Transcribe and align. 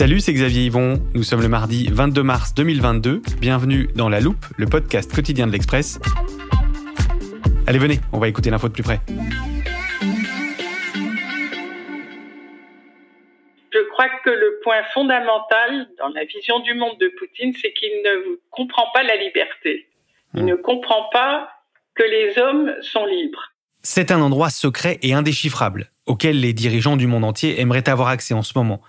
Salut, 0.00 0.20
c'est 0.20 0.32
Xavier 0.32 0.62
Yvon. 0.62 0.98
Nous 1.12 1.22
sommes 1.22 1.42
le 1.42 1.48
mardi 1.48 1.86
22 1.92 2.22
mars 2.22 2.54
2022. 2.54 3.20
Bienvenue 3.38 3.90
dans 3.94 4.08
La 4.08 4.20
Loupe, 4.20 4.46
le 4.56 4.64
podcast 4.64 5.14
quotidien 5.14 5.46
de 5.46 5.52
l'Express. 5.52 6.00
Allez, 7.66 7.78
venez, 7.78 8.00
on 8.10 8.18
va 8.18 8.28
écouter 8.28 8.48
l'info 8.48 8.68
de 8.68 8.72
plus 8.72 8.82
près. 8.82 8.98
Je 13.70 13.90
crois 13.90 14.08
que 14.24 14.30
le 14.30 14.60
point 14.64 14.82
fondamental 14.94 15.90
dans 15.98 16.08
la 16.14 16.24
vision 16.24 16.60
du 16.60 16.72
monde 16.72 16.96
de 16.98 17.12
Poutine, 17.18 17.52
c'est 17.60 17.74
qu'il 17.74 17.92
ne 18.02 18.38
comprend 18.48 18.86
pas 18.94 19.02
la 19.02 19.16
liberté. 19.16 19.86
Il 20.32 20.46
ne 20.46 20.54
comprend 20.54 21.10
pas 21.12 21.50
que 21.94 22.04
les 22.04 22.38
hommes 22.38 22.74
sont 22.80 23.04
libres. 23.04 23.52
C'est 23.82 24.10
un 24.12 24.22
endroit 24.22 24.48
secret 24.48 24.98
et 25.02 25.12
indéchiffrable, 25.12 25.90
auquel 26.06 26.40
les 26.40 26.54
dirigeants 26.54 26.96
du 26.96 27.06
monde 27.06 27.24
entier 27.24 27.60
aimeraient 27.60 27.90
avoir 27.90 28.08
accès 28.08 28.32
en 28.32 28.42
ce 28.42 28.52
moment. 28.56 28.80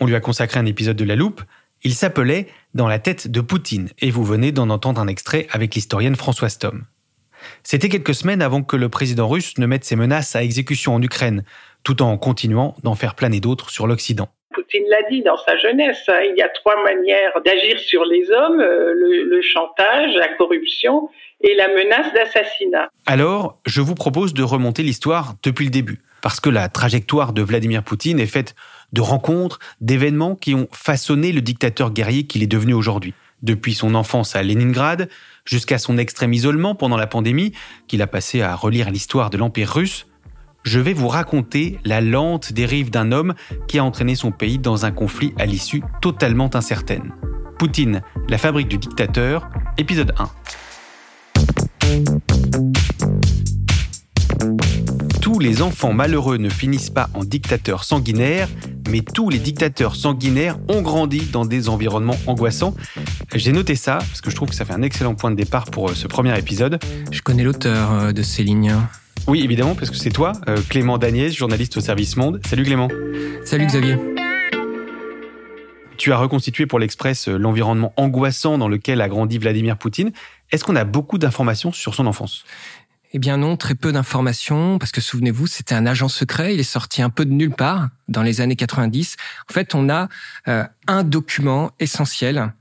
On 0.00 0.06
lui 0.06 0.14
a 0.14 0.20
consacré 0.20 0.58
un 0.58 0.66
épisode 0.66 0.96
de 0.96 1.04
La 1.04 1.16
Loupe. 1.16 1.42
Il 1.84 1.94
s'appelait 1.94 2.46
Dans 2.74 2.88
la 2.88 2.98
tête 2.98 3.28
de 3.28 3.40
Poutine, 3.40 3.90
et 4.00 4.10
vous 4.10 4.24
venez 4.24 4.52
d'en 4.52 4.70
entendre 4.70 5.00
un 5.00 5.08
extrait 5.08 5.46
avec 5.50 5.74
l'historienne 5.74 6.16
Françoise 6.16 6.58
Tom. 6.58 6.84
C'était 7.64 7.88
quelques 7.88 8.14
semaines 8.14 8.42
avant 8.42 8.62
que 8.62 8.76
le 8.76 8.88
président 8.88 9.28
russe 9.28 9.58
ne 9.58 9.66
mette 9.66 9.84
ses 9.84 9.96
menaces 9.96 10.36
à 10.36 10.42
exécution 10.42 10.94
en 10.94 11.02
Ukraine, 11.02 11.42
tout 11.82 12.02
en 12.02 12.16
continuant 12.18 12.76
d'en 12.84 12.94
faire 12.94 13.14
planer 13.14 13.40
d'autres 13.40 13.70
sur 13.70 13.86
l'Occident. 13.86 14.28
Poutine 14.54 14.84
l'a 14.90 15.08
dit 15.10 15.22
dans 15.22 15.38
sa 15.38 15.56
jeunesse, 15.56 16.04
hein, 16.08 16.20
il 16.24 16.36
y 16.36 16.42
a 16.42 16.48
trois 16.50 16.76
manières 16.84 17.32
d'agir 17.44 17.78
sur 17.80 18.04
les 18.04 18.30
hommes, 18.30 18.60
euh, 18.60 18.92
le, 18.94 19.24
le 19.24 19.42
chantage, 19.42 20.14
la 20.14 20.28
corruption 20.36 21.08
et 21.40 21.54
la 21.54 21.68
menace 21.68 22.12
d'assassinat. 22.12 22.88
Alors, 23.06 23.58
je 23.66 23.80
vous 23.80 23.94
propose 23.94 24.34
de 24.34 24.42
remonter 24.42 24.82
l'histoire 24.82 25.34
depuis 25.42 25.64
le 25.64 25.70
début, 25.70 26.00
parce 26.20 26.38
que 26.38 26.50
la 26.50 26.68
trajectoire 26.68 27.32
de 27.32 27.42
Vladimir 27.42 27.82
Poutine 27.82 28.20
est 28.20 28.26
faite 28.26 28.54
de 28.92 29.00
rencontres, 29.00 29.58
d'événements 29.80 30.34
qui 30.34 30.54
ont 30.54 30.68
façonné 30.72 31.32
le 31.32 31.40
dictateur 31.40 31.90
guerrier 31.92 32.24
qu'il 32.24 32.42
est 32.42 32.46
devenu 32.46 32.74
aujourd'hui. 32.74 33.14
Depuis 33.42 33.74
son 33.74 33.94
enfance 33.94 34.36
à 34.36 34.42
Leningrad, 34.42 35.08
jusqu'à 35.44 35.78
son 35.78 35.98
extrême 35.98 36.32
isolement 36.32 36.74
pendant 36.74 36.96
la 36.96 37.06
pandémie, 37.06 37.52
qu'il 37.88 38.02
a 38.02 38.06
passé 38.06 38.40
à 38.40 38.54
relire 38.54 38.90
l'histoire 38.90 39.30
de 39.30 39.38
l'Empire 39.38 39.70
russe, 39.70 40.06
je 40.62 40.78
vais 40.78 40.92
vous 40.92 41.08
raconter 41.08 41.80
la 41.84 42.00
lente 42.00 42.52
dérive 42.52 42.90
d'un 42.90 43.10
homme 43.10 43.34
qui 43.66 43.78
a 43.78 43.84
entraîné 43.84 44.14
son 44.14 44.30
pays 44.30 44.58
dans 44.58 44.84
un 44.84 44.92
conflit 44.92 45.34
à 45.38 45.46
l'issue 45.46 45.82
totalement 46.00 46.54
incertaine. 46.54 47.12
Poutine, 47.58 48.02
la 48.28 48.38
fabrique 48.38 48.68
du 48.68 48.78
dictateur, 48.78 49.50
épisode 49.76 50.14
1. 50.18 50.30
Tous 55.20 55.38
les 55.38 55.62
enfants 55.62 55.92
malheureux 55.92 56.36
ne 56.36 56.48
finissent 56.48 56.90
pas 56.90 57.08
en 57.14 57.24
dictateurs 57.24 57.84
sanguinaires, 57.84 58.48
mais 58.92 59.00
tous 59.00 59.30
les 59.30 59.38
dictateurs 59.38 59.96
sanguinaires 59.96 60.58
ont 60.68 60.82
grandi 60.82 61.22
dans 61.32 61.46
des 61.46 61.70
environnements 61.70 62.18
angoissants. 62.26 62.74
J'ai 63.34 63.52
noté 63.52 63.74
ça 63.74 63.96
parce 63.96 64.20
que 64.20 64.30
je 64.30 64.36
trouve 64.36 64.50
que 64.50 64.54
ça 64.54 64.66
fait 64.66 64.74
un 64.74 64.82
excellent 64.82 65.14
point 65.14 65.30
de 65.30 65.36
départ 65.36 65.64
pour 65.64 65.88
euh, 65.88 65.94
ce 65.94 66.06
premier 66.06 66.38
épisode. 66.38 66.78
Je 67.10 67.22
connais 67.22 67.42
l'auteur 67.42 67.90
euh, 67.90 68.12
de 68.12 68.22
ces 68.22 68.44
lignes. 68.44 68.76
Oui, 69.26 69.42
évidemment, 69.44 69.74
parce 69.74 69.88
que 69.88 69.96
c'est 69.96 70.10
toi, 70.10 70.32
euh, 70.46 70.58
Clément 70.68 70.98
Dagnès, 70.98 71.34
journaliste 71.34 71.78
au 71.78 71.80
service 71.80 72.16
Monde. 72.18 72.40
Salut 72.44 72.64
Clément. 72.64 72.88
Salut 73.46 73.64
Xavier. 73.64 73.96
Tu 75.96 76.12
as 76.12 76.18
reconstitué 76.18 76.66
pour 76.66 76.78
l'Express 76.78 77.28
l'environnement 77.28 77.94
angoissant 77.96 78.58
dans 78.58 78.68
lequel 78.68 79.00
a 79.00 79.08
grandi 79.08 79.38
Vladimir 79.38 79.78
Poutine. 79.78 80.12
Est-ce 80.50 80.64
qu'on 80.64 80.76
a 80.76 80.84
beaucoup 80.84 81.16
d'informations 81.16 81.72
sur 81.72 81.94
son 81.94 82.06
enfance? 82.06 82.44
Eh 83.14 83.18
bien 83.18 83.36
non, 83.36 83.58
très 83.58 83.74
peu 83.74 83.92
d'informations, 83.92 84.78
parce 84.78 84.90
que 84.90 85.02
souvenez-vous, 85.02 85.46
c'était 85.46 85.74
un 85.74 85.84
agent 85.84 86.08
secret, 86.08 86.54
il 86.54 86.60
est 86.60 86.62
sorti 86.62 87.02
un 87.02 87.10
peu 87.10 87.26
de 87.26 87.32
nulle 87.32 87.50
part 87.50 87.90
dans 88.08 88.22
les 88.22 88.40
années 88.40 88.56
90. 88.56 89.16
En 89.50 89.52
fait, 89.52 89.74
on 89.74 89.90
a 89.90 90.08
euh, 90.48 90.64
un 90.86 91.04
document 91.04 91.72
essentiel 91.78 92.54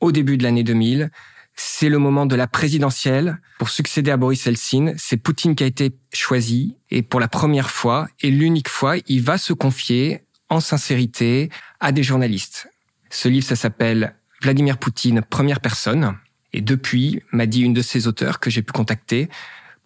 au 0.00 0.12
début 0.12 0.36
de 0.36 0.42
l'année 0.42 0.62
2000. 0.62 1.10
C'est 1.54 1.88
le 1.88 1.98
moment 1.98 2.26
de 2.26 2.36
la 2.36 2.46
présidentielle 2.46 3.38
pour 3.58 3.70
succéder 3.70 4.10
à 4.10 4.18
Boris 4.18 4.46
Eltsine. 4.46 4.94
C'est 4.98 5.16
Poutine 5.16 5.54
qui 5.54 5.64
a 5.64 5.66
été 5.66 5.92
choisi 6.12 6.76
et 6.90 7.02
pour 7.02 7.18
la 7.18 7.28
première 7.28 7.70
fois 7.70 8.08
et 8.20 8.30
l'unique 8.30 8.68
fois, 8.68 8.96
il 9.08 9.22
va 9.22 9.38
se 9.38 9.54
confier 9.54 10.22
en 10.50 10.60
sincérité 10.60 11.50
à 11.80 11.92
des 11.92 12.02
journalistes. 12.02 12.68
Ce 13.10 13.28
livre, 13.28 13.46
ça 13.46 13.56
s'appelle 13.56 14.14
Vladimir 14.42 14.76
Poutine, 14.76 15.22
première 15.22 15.60
personne. 15.60 16.14
Et 16.52 16.60
depuis, 16.60 17.22
m'a 17.32 17.46
dit 17.46 17.62
une 17.62 17.74
de 17.74 17.82
ses 17.82 18.06
auteurs 18.06 18.38
que 18.38 18.50
j'ai 18.50 18.62
pu 18.62 18.72
contacter, 18.72 19.28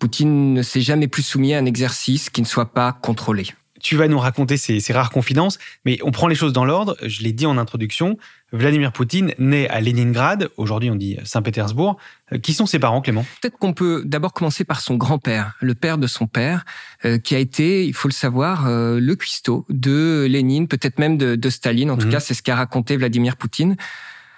Poutine 0.03 0.53
ne 0.53 0.63
s'est 0.63 0.81
jamais 0.81 1.07
plus 1.07 1.23
soumis 1.23 1.55
à 1.55 1.59
un 1.59 1.65
exercice 1.65 2.29
qui 2.29 2.41
ne 2.43 2.47
soit 2.47 2.73
pas 2.75 2.91
contrôlé. 2.93 3.47
Tu 3.81 3.95
vas 3.95 4.09
nous 4.09 4.19
raconter 4.19 4.57
ces, 4.57 4.81
ces 4.81 4.93
rares 4.93 5.11
confidences, 5.11 5.61
mais 5.85 6.01
on 6.03 6.11
prend 6.11 6.27
les 6.27 6.35
choses 6.35 6.53
dans 6.53 6.65
l'ordre. 6.65 6.97
Je 7.05 7.23
l'ai 7.23 7.31
dit 7.33 7.47
en 7.47 7.57
introduction, 7.57 8.17
Vladimir 8.53 8.91
Poutine 8.93 9.33
naît 9.39 9.69
à 9.69 9.81
Leningrad, 9.81 10.49
aujourd'hui 10.57 10.91
on 10.91 10.97
dit 10.97 11.19
Saint-Pétersbourg. 11.23 11.99
Euh, 12.33 12.39
Qui 12.39 12.53
sont 12.53 12.67
ses 12.67 12.81
parents, 12.81 13.01
Clément? 13.01 13.25
Peut-être 13.41 13.59
qu'on 13.59 13.75
peut 13.75 14.03
d'abord 14.05 14.33
commencer 14.33 14.65
par 14.65 14.81
son 14.81 14.97
grand-père, 14.97 15.55
le 15.61 15.75
père 15.77 15.99
de 15.99 16.09
son 16.09 16.27
père, 16.27 16.65
euh, 17.05 17.19
qui 17.19 17.37
a 17.37 17.39
été, 17.39 17.87
il 17.87 17.95
faut 17.95 18.09
le 18.09 18.12
savoir, 18.12 18.67
euh, 18.67 18.99
le 18.99 19.15
cuistot 19.15 19.65
de 19.69 20.27
Lénine, 20.29 20.67
peut-être 20.67 20.99
même 20.99 21.17
de, 21.17 21.37
de 21.37 21.49
Staline. 21.49 21.93
En 21.93 21.97
tout 21.97 22.07
Mhm. 22.07 22.12
cas, 22.12 22.21
c'est 22.21 22.35
ce 22.35 22.43
qu'a 22.43 22.57
raconté 22.57 22.97
Vladimir 22.97 23.37
Poutine. 23.37 23.77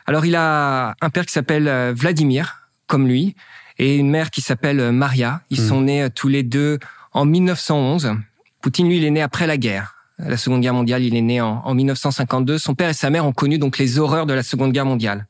Alors, 0.06 0.26
il 0.26 0.36
a 0.36 0.94
un 1.00 1.08
père 1.08 1.24
qui 1.24 1.32
s'appelle 1.32 1.92
Vladimir, 1.96 2.68
comme 2.86 3.08
lui, 3.08 3.34
et 3.78 3.96
une 3.96 4.10
mère 4.10 4.30
qui 4.30 4.40
s'appelle 4.40 4.80
euh, 4.80 4.92
Maria. 4.92 5.42
Ils 5.50 5.60
Mhm. 5.60 5.68
sont 5.68 5.80
nés 5.82 6.02
euh, 6.04 6.08
tous 6.14 6.28
les 6.28 6.42
deux 6.42 6.78
en 7.12 7.24
1911. 7.24 8.12
Poutine, 8.60 8.88
lui, 8.88 8.96
il 8.98 9.04
est 9.04 9.10
né 9.10 9.22
après 9.22 9.46
la 9.46 9.56
guerre. 9.56 9.94
La 10.18 10.36
Seconde 10.36 10.60
Guerre 10.60 10.74
mondiale, 10.74 11.02
il 11.02 11.16
est 11.16 11.20
né 11.22 11.40
en, 11.40 11.60
en 11.64 11.74
1952. 11.74 12.58
Son 12.58 12.74
père 12.74 12.88
et 12.88 12.94
sa 12.94 13.10
mère 13.10 13.26
ont 13.26 13.32
connu 13.32 13.58
donc 13.58 13.78
les 13.78 13.98
horreurs 13.98 14.26
de 14.26 14.32
la 14.34 14.42
Seconde 14.44 14.72
Guerre 14.72 14.86
mondiale. 14.86 15.26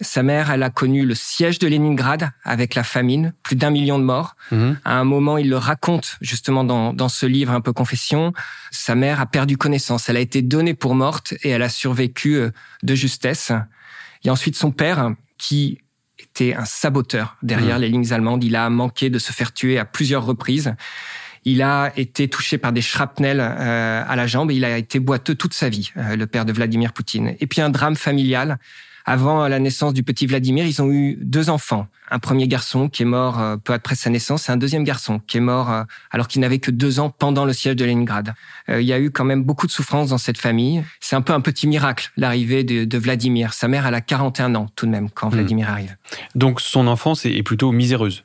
Sa 0.00 0.22
mère, 0.22 0.50
elle 0.50 0.62
a 0.62 0.68
connu 0.68 1.06
le 1.06 1.14
siège 1.14 1.58
de 1.58 1.66
Leningrad 1.68 2.30
avec 2.44 2.74
la 2.74 2.82
famine, 2.82 3.32
plus 3.42 3.56
d'un 3.56 3.70
million 3.70 3.98
de 3.98 4.04
morts. 4.04 4.36
Mhm. 4.50 4.78
À 4.84 4.98
un 4.98 5.04
moment, 5.04 5.38
il 5.38 5.48
le 5.48 5.56
raconte 5.56 6.18
justement 6.20 6.64
dans, 6.64 6.92
dans 6.92 7.08
ce 7.08 7.24
livre 7.24 7.52
un 7.52 7.60
peu 7.62 7.72
confession. 7.72 8.32
Sa 8.72 8.94
mère 8.94 9.20
a 9.20 9.26
perdu 9.26 9.56
connaissance. 9.56 10.08
Elle 10.10 10.16
a 10.18 10.20
été 10.20 10.42
donnée 10.42 10.74
pour 10.74 10.94
morte 10.96 11.32
et 11.42 11.48
elle 11.50 11.62
a 11.62 11.68
survécu 11.70 12.34
euh, 12.34 12.50
de 12.82 12.94
justesse. 12.94 13.52
A 13.52 14.30
ensuite 14.30 14.56
son 14.56 14.72
père 14.72 15.12
qui 15.38 15.78
était 16.36 16.54
un 16.54 16.64
saboteur 16.64 17.36
derrière 17.42 17.78
les 17.78 17.88
lignes 17.88 18.12
allemandes. 18.12 18.44
Il 18.44 18.56
a 18.56 18.68
manqué 18.68 19.10
de 19.10 19.18
se 19.18 19.32
faire 19.32 19.52
tuer 19.52 19.78
à 19.78 19.84
plusieurs 19.84 20.24
reprises. 20.24 20.74
Il 21.44 21.62
a 21.62 21.92
été 21.96 22.28
touché 22.28 22.58
par 22.58 22.72
des 22.72 22.82
shrapnels 22.82 23.40
euh, 23.40 24.02
à 24.06 24.16
la 24.16 24.26
jambe 24.26 24.50
et 24.50 24.54
il 24.54 24.64
a 24.64 24.76
été 24.76 24.98
boiteux 24.98 25.34
toute 25.34 25.54
sa 25.54 25.68
vie, 25.68 25.92
euh, 25.96 26.16
le 26.16 26.26
père 26.26 26.44
de 26.44 26.52
Vladimir 26.52 26.92
Poutine. 26.92 27.36
Et 27.40 27.46
puis 27.46 27.60
un 27.60 27.70
drame 27.70 27.96
familial. 27.96 28.58
Avant 29.08 29.46
la 29.46 29.60
naissance 29.60 29.94
du 29.94 30.02
petit 30.02 30.26
Vladimir, 30.26 30.66
ils 30.66 30.82
ont 30.82 30.90
eu 30.90 31.16
deux 31.22 31.48
enfants. 31.48 31.86
Un 32.10 32.18
premier 32.18 32.48
garçon 32.48 32.88
qui 32.88 33.04
est 33.04 33.06
mort 33.06 33.38
euh, 33.38 33.56
peu 33.56 33.72
après 33.72 33.94
sa 33.94 34.10
naissance 34.10 34.48
et 34.48 34.52
un 34.52 34.56
deuxième 34.56 34.82
garçon 34.82 35.20
qui 35.28 35.36
est 35.36 35.40
mort 35.40 35.70
euh, 35.70 35.84
alors 36.10 36.26
qu'il 36.26 36.40
n'avait 36.40 36.58
que 36.58 36.72
deux 36.72 36.98
ans 36.98 37.10
pendant 37.10 37.44
le 37.44 37.52
siège 37.52 37.76
de 37.76 37.84
Leningrad. 37.84 38.34
Euh, 38.68 38.80
il 38.80 38.86
y 38.86 38.92
a 38.92 38.98
eu 38.98 39.12
quand 39.12 39.24
même 39.24 39.44
beaucoup 39.44 39.68
de 39.68 39.72
souffrance 39.72 40.08
dans 40.08 40.18
cette 40.18 40.38
famille. 40.38 40.82
C'est 40.98 41.14
un 41.14 41.20
peu 41.22 41.32
un 41.32 41.40
petit 41.40 41.68
miracle, 41.68 42.10
l'arrivée 42.16 42.64
de, 42.64 42.84
de 42.84 42.98
Vladimir. 42.98 43.52
Sa 43.52 43.68
mère, 43.68 43.86
elle 43.86 43.94
a 43.94 44.00
41 44.00 44.56
ans 44.56 44.66
tout 44.74 44.86
de 44.86 44.90
même 44.90 45.08
quand 45.08 45.28
Vladimir 45.28 45.70
arrive. 45.70 45.94
Donc 46.34 46.60
son 46.60 46.88
enfance 46.88 47.24
est 47.26 47.44
plutôt 47.44 47.70
miséreuse. 47.70 48.24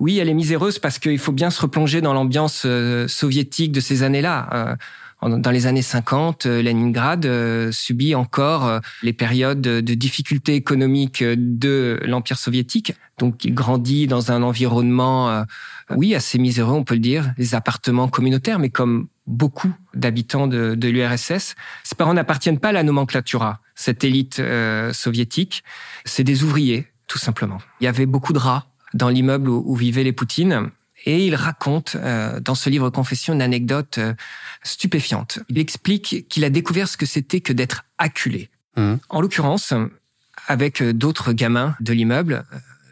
Oui, 0.00 0.18
elle 0.18 0.28
est 0.28 0.34
miséreuse 0.34 0.78
parce 0.78 0.98
qu'il 0.98 1.18
faut 1.18 1.32
bien 1.32 1.48
se 1.48 1.62
replonger 1.62 2.02
dans 2.02 2.12
l'ambiance 2.12 2.66
soviétique 3.06 3.72
de 3.72 3.80
ces 3.80 4.02
années-là. 4.02 4.76
Dans 5.22 5.50
les 5.50 5.66
années 5.66 5.82
50, 5.82 6.46
euh, 6.46 6.62
Leningrad 6.62 7.26
euh, 7.26 7.70
subit 7.72 8.14
encore 8.14 8.66
euh, 8.66 8.80
les 9.02 9.12
périodes 9.12 9.60
de 9.60 9.94
difficultés 9.94 10.54
économiques 10.54 11.22
de 11.22 12.00
l'Empire 12.04 12.38
soviétique. 12.38 12.94
Donc, 13.18 13.44
il 13.44 13.52
grandit 13.52 14.06
dans 14.06 14.32
un 14.32 14.42
environnement, 14.42 15.44
oui, 15.90 16.14
assez 16.14 16.38
miséreux, 16.38 16.72
on 16.72 16.84
peut 16.84 16.94
le 16.94 17.00
dire, 17.00 17.34
des 17.36 17.54
appartements 17.54 18.08
communautaires, 18.08 18.58
mais 18.58 18.70
comme 18.70 19.08
beaucoup 19.26 19.70
d'habitants 19.92 20.46
de, 20.46 20.74
l'URSS, 20.88 21.54
ses 21.84 21.94
parents 21.98 22.14
n'appartiennent 22.14 22.58
pas 22.58 22.70
à 22.70 22.72
la 22.72 22.82
nomenclatura, 22.82 23.60
cette 23.74 24.04
élite 24.04 24.40
soviétique. 24.92 25.64
C'est 26.06 26.24
des 26.24 26.44
ouvriers, 26.44 26.86
tout 27.08 27.18
simplement. 27.18 27.58
Il 27.82 27.84
y 27.84 27.88
avait 27.88 28.06
beaucoup 28.06 28.32
de 28.32 28.38
rats 28.38 28.70
dans 28.94 29.10
l'immeuble 29.10 29.50
où, 29.50 29.74
vivaient 29.76 30.04
les 30.04 30.12
Poutines. 30.12 30.70
Et 31.04 31.26
il 31.26 31.34
raconte 31.34 31.96
euh, 31.96 32.40
dans 32.40 32.54
ce 32.54 32.68
livre 32.70 32.90
Confession 32.90 33.34
une 33.34 33.42
anecdote 33.42 33.98
euh, 33.98 34.14
stupéfiante. 34.62 35.38
Il 35.48 35.58
explique 35.58 36.26
qu'il 36.28 36.44
a 36.44 36.50
découvert 36.50 36.88
ce 36.88 36.96
que 36.96 37.06
c'était 37.06 37.40
que 37.40 37.52
d'être 37.52 37.84
acculé. 37.98 38.50
Mmh. 38.76 38.94
En 39.08 39.20
l'occurrence, 39.20 39.72
avec 40.46 40.82
d'autres 40.82 41.32
gamins 41.32 41.74
de 41.80 41.92
l'immeuble, 41.92 42.44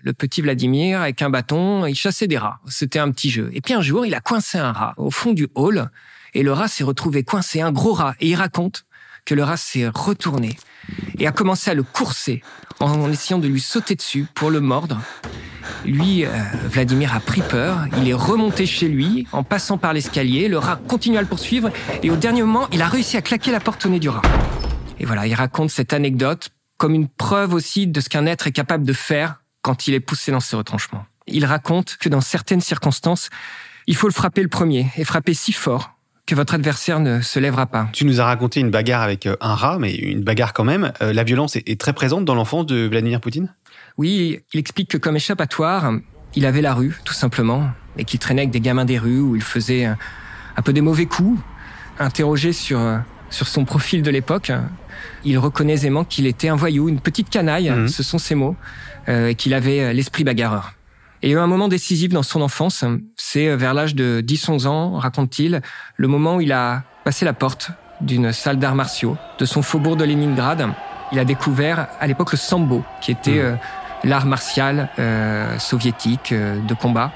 le 0.03 0.13
petit 0.13 0.43
Vladimir, 0.43 1.01
avec 1.03 1.23
un 1.23 1.31
bâton, 1.31 1.87
il 1.87 1.95
chassait 1.95 2.27
des 2.27 2.39
rats. 2.39 2.61
C'était 2.67 2.99
un 2.99 3.11
petit 3.11 3.31
jeu. 3.31 3.51
Et 3.53 3.61
puis 3.61 3.75
un 3.75 3.83
jour, 3.83 4.07
il 4.07 4.15
a 4.15 4.21
coincé 4.21 4.59
un 4.59 4.73
rat 4.73 4.95
au 4.97 5.11
fond 5.11 5.33
du 5.33 5.49
hall, 5.55 5.91
et 6.35 6.43
le 6.43 6.53
rat 6.53 6.69
s'est 6.69 6.85
retrouvé 6.85 7.25
coincé, 7.25 7.61
un 7.61 7.73
gros 7.73 7.93
rat. 7.93 8.15
Et 8.21 8.29
il 8.29 8.35
raconte 8.35 8.85
que 9.25 9.35
le 9.35 9.43
rat 9.43 9.57
s'est 9.57 9.89
retourné 9.89 10.57
et 11.19 11.27
a 11.27 11.33
commencé 11.33 11.71
à 11.71 11.75
le 11.75 11.83
courser 11.83 12.43
en 12.81 13.11
essayant 13.11 13.39
de 13.39 13.49
lui 13.49 13.61
sauter 13.61 13.95
dessus 13.95 14.27
pour 14.35 14.51
le 14.51 14.61
mordre. 14.61 15.01
Lui, 15.85 16.25
euh, 16.25 16.29
Vladimir 16.69 17.15
a 17.15 17.21
pris 17.21 17.43
peur, 17.43 17.87
il 17.99 18.09
est 18.09 18.15
remonté 18.15 18.67
chez 18.67 18.89
lui 18.89 19.27
en 19.33 19.43
passant 19.43 19.79
par 19.79 19.93
l'escalier, 19.93 20.49
le 20.49 20.59
rat 20.59 20.81
continue 20.89 21.19
à 21.19 21.23
le 21.23 21.27
poursuivre 21.27 21.71
et 22.03 22.11
au 22.11 22.17
dernier 22.17 22.43
moment, 22.43 22.67
il 22.73 22.83
a 22.83 22.89
réussi 22.89 23.17
à 23.17 23.23
claquer 23.23 23.51
la 23.51 23.61
porte 23.61 23.85
au 23.87 23.89
nez 23.89 24.01
du 24.01 24.09
rat. 24.09 24.23
Et 24.99 25.05
voilà, 25.05 25.27
il 25.27 25.35
raconte 25.35 25.71
cette 25.71 25.93
anecdote 25.93 26.51
comme 26.77 26.95
une 26.95 27.09
preuve 27.09 27.55
aussi 27.55 27.87
de 27.87 28.01
ce 28.01 28.09
qu'un 28.09 28.27
être 28.27 28.47
est 28.47 28.53
capable 28.53 28.85
de 28.85 28.93
faire 28.93 29.43
quand 29.63 29.89
il 29.89 29.95
est 29.95 30.01
poussé 30.01 30.33
dans 30.33 30.41
ses 30.41 30.57
retranchements. 30.57 31.05
Il 31.27 31.45
raconte 31.45 31.97
que 31.99 32.09
dans 32.09 32.21
certaines 32.21 32.61
circonstances, 32.61 33.29
il 33.87 33.97
faut 33.97 34.09
le 34.09 34.13
frapper 34.13 34.43
le 34.43 34.49
premier 34.49 34.87
et 34.97 35.05
frapper 35.05 35.35
si 35.35 35.53
fort 35.53 35.93
que 36.29 36.35
votre 36.35 36.55
adversaire 36.55 37.01
ne 37.01 37.23
se 37.23 37.39
lèvera 37.39 37.67
pas. 37.67 37.89
Tu 37.95 38.05
nous 38.05 38.21
as 38.21 38.25
raconté 38.25 38.61
une 38.61 38.71
bagarre 38.71 39.01
avec 39.01 39.27
euh, 39.27 39.37
un 39.41 39.55
rat, 39.55 39.79
mais 39.79 39.95
une 39.95 40.23
bagarre 40.23 40.53
quand 40.53 40.65
même. 40.65 40.93
Euh, 41.01 41.15
la 41.15 41.25
violence 41.25 41.57
est 41.57 41.81
très 41.81 41.95
présente 41.95 42.27
dans 42.27 42.35
l'enfance 42.35 42.67
de 42.67 42.87
Vladimir 42.87 43.21
Poutine? 43.21 43.55
Oui, 43.99 44.41
il 44.55 44.61
explique 44.61 44.91
que 44.91 44.97
comme 44.97 45.17
échappatoire, 45.17 45.93
il 46.35 46.47
avait 46.47 46.63
la 46.63 46.73
rue, 46.73 46.99
tout 47.05 47.15
simplement, 47.15 47.69
et 47.97 48.05
qu'il 48.05 48.21
traînait 48.21 48.43
avec 48.43 48.51
des 48.51 48.61
gamins 48.61 48.85
des 48.85 48.99
rues 48.99 49.21
où 49.21 49.37
il 49.37 49.43
faisait 49.43 49.85
un 49.85 50.63
peu 50.63 50.73
des 50.73 50.81
mauvais 50.81 51.07
coups. 51.07 51.41
Interrogé 51.99 52.53
sur, 52.53 52.79
euh, 52.79 52.99
sur 53.29 53.49
son 53.49 53.65
profil 53.65 54.03
de 54.03 54.11
l'époque, 54.11 54.53
il 55.25 55.37
reconnaît 55.37 55.73
aisément 55.73 56.05
qu'il 56.05 56.27
était 56.27 56.49
un 56.49 56.55
voyou, 56.55 56.89
une 56.89 57.01
petite 57.01 57.29
canaille, 57.29 57.71
mhm. 57.71 57.89
ce 57.89 58.05
sont 58.05 58.19
ses 58.19 58.37
mots, 58.37 58.57
et 59.09 59.35
qu'il 59.35 59.53
avait 59.55 59.93
l'esprit 59.95 60.23
bagarreur. 60.23 60.75
Et 61.23 61.29
il 61.29 61.31
y 61.31 61.35
a 61.35 61.39
eu 61.39 61.41
un 61.41 61.49
moment 61.49 61.67
décisif 61.67 62.13
dans 62.13 62.23
son 62.23 62.41
enfance, 62.41 62.85
c'est 63.17 63.57
vers 63.57 63.75
l'âge 63.75 63.97
de 63.97 64.23
10-11 64.25 64.67
ans, 64.69 64.99
raconte-t-il, 64.99 65.63
le 65.97 66.09
moment 66.09 66.37
où 66.37 66.41
il 66.41 66.53
a 66.53 66.85
passé 67.05 67.25
la 67.25 67.33
porte 67.33 67.73
d'une 68.01 68.33
salle 68.33 68.59
d'arts 68.59 68.77
martiaux 68.77 69.17
de 69.39 69.45
son 69.45 69.63
faubourg 69.63 69.97
de 69.97 70.05
Leningrad. 70.05 70.69
Il 71.11 71.19
a 71.19 71.25
découvert 71.25 71.89
à 71.99 72.07
l'époque 72.07 72.33
le 72.33 72.39
sambo, 72.39 72.85
qui 73.01 73.11
était 73.11 73.31
mmh. 73.31 73.39
euh, 73.39 73.55
l'art 74.05 74.27
martial 74.27 74.89
euh, 74.99 75.59
soviétique 75.59 76.33
euh, 76.33 76.59
de 76.61 76.75
combat. 76.75 77.13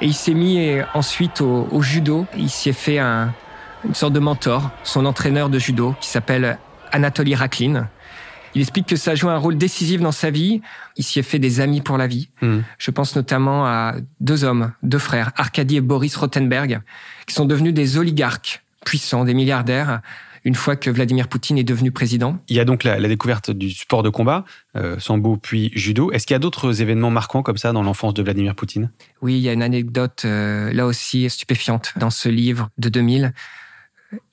Et 0.00 0.06
il 0.06 0.14
s'est 0.14 0.34
mis 0.34 0.78
ensuite 0.94 1.40
au, 1.40 1.82
judo. 1.82 2.24
Il 2.36 2.50
s'y 2.50 2.68
est 2.68 2.72
fait 2.72 3.00
un, 3.00 3.34
une 3.84 3.94
sorte 3.94 4.12
de 4.12 4.20
mentor, 4.20 4.70
son 4.84 5.06
entraîneur 5.06 5.48
de 5.48 5.58
judo, 5.58 5.96
qui 6.00 6.08
s'appelle 6.08 6.56
Anatoly 6.92 7.34
Raklin, 7.34 7.88
il 8.54 8.62
explique 8.62 8.86
que 8.86 8.96
ça 8.96 9.14
joue 9.14 9.28
un 9.28 9.36
rôle 9.36 9.56
décisif 9.56 10.00
dans 10.00 10.12
sa 10.12 10.30
vie. 10.30 10.62
Il 10.96 11.04
s'y 11.04 11.18
est 11.18 11.22
fait 11.22 11.38
des 11.38 11.60
amis 11.60 11.80
pour 11.80 11.98
la 11.98 12.06
vie. 12.06 12.30
Hmm. 12.42 12.60
Je 12.78 12.90
pense 12.90 13.14
notamment 13.14 13.66
à 13.66 13.94
deux 14.20 14.44
hommes, 14.44 14.72
deux 14.82 14.98
frères, 14.98 15.32
Arkady 15.36 15.76
et 15.76 15.80
Boris 15.80 16.16
Rothenberg, 16.16 16.80
qui 17.26 17.34
sont 17.34 17.44
devenus 17.44 17.74
des 17.74 17.98
oligarques 17.98 18.64
puissants, 18.84 19.24
des 19.24 19.34
milliardaires, 19.34 20.00
une 20.44 20.54
fois 20.54 20.76
que 20.76 20.90
Vladimir 20.90 21.28
Poutine 21.28 21.58
est 21.58 21.64
devenu 21.64 21.90
président. 21.90 22.38
Il 22.48 22.56
y 22.56 22.60
a 22.60 22.64
donc 22.64 22.84
la, 22.84 23.00
découverte 23.08 23.50
du 23.50 23.70
sport 23.70 24.02
de 24.02 24.10
combat, 24.10 24.44
euh, 24.76 24.98
sambo 24.98 25.36
puis 25.36 25.70
judo. 25.74 26.10
Est-ce 26.12 26.26
qu'il 26.26 26.34
y 26.34 26.36
a 26.36 26.40
d'autres 26.40 26.82
événements 26.82 27.10
marquants 27.10 27.42
comme 27.42 27.58
ça 27.58 27.72
dans 27.72 27.82
l'enfance 27.82 28.14
de 28.14 28.22
Vladimir 28.22 28.54
Poutine? 28.54 28.90
Oui, 29.22 29.34
il 29.36 29.40
y 29.40 29.48
a 29.48 29.52
une 29.52 29.62
anecdote 29.62 30.22
euh, 30.24 30.72
là 30.72 30.86
aussi 30.86 31.28
stupéfiante 31.30 31.94
dans 31.96 32.10
ce 32.10 32.28
livre 32.28 32.70
de 32.78 32.88
2000 32.88 33.32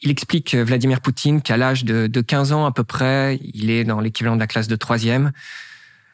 il 0.02 0.12
explique, 0.12 0.54
euh, 0.56 0.64
Vladimir 0.64 1.02
Poutine, 1.02 1.42
qu'à 1.42 1.58
l'âge 1.58 1.84
de, 1.84 2.08
15 2.22 2.54
ans 2.54 2.66
à 2.66 2.72
peu 2.72 2.84
près, 2.84 3.40
il 3.54 3.70
est 3.70 3.84
dans 3.84 4.00
l'équivalent 4.00 4.36
de 4.36 4.40
la 4.40 4.48
classe 4.48 4.68
de 4.68 4.76
troisième, 4.76 5.32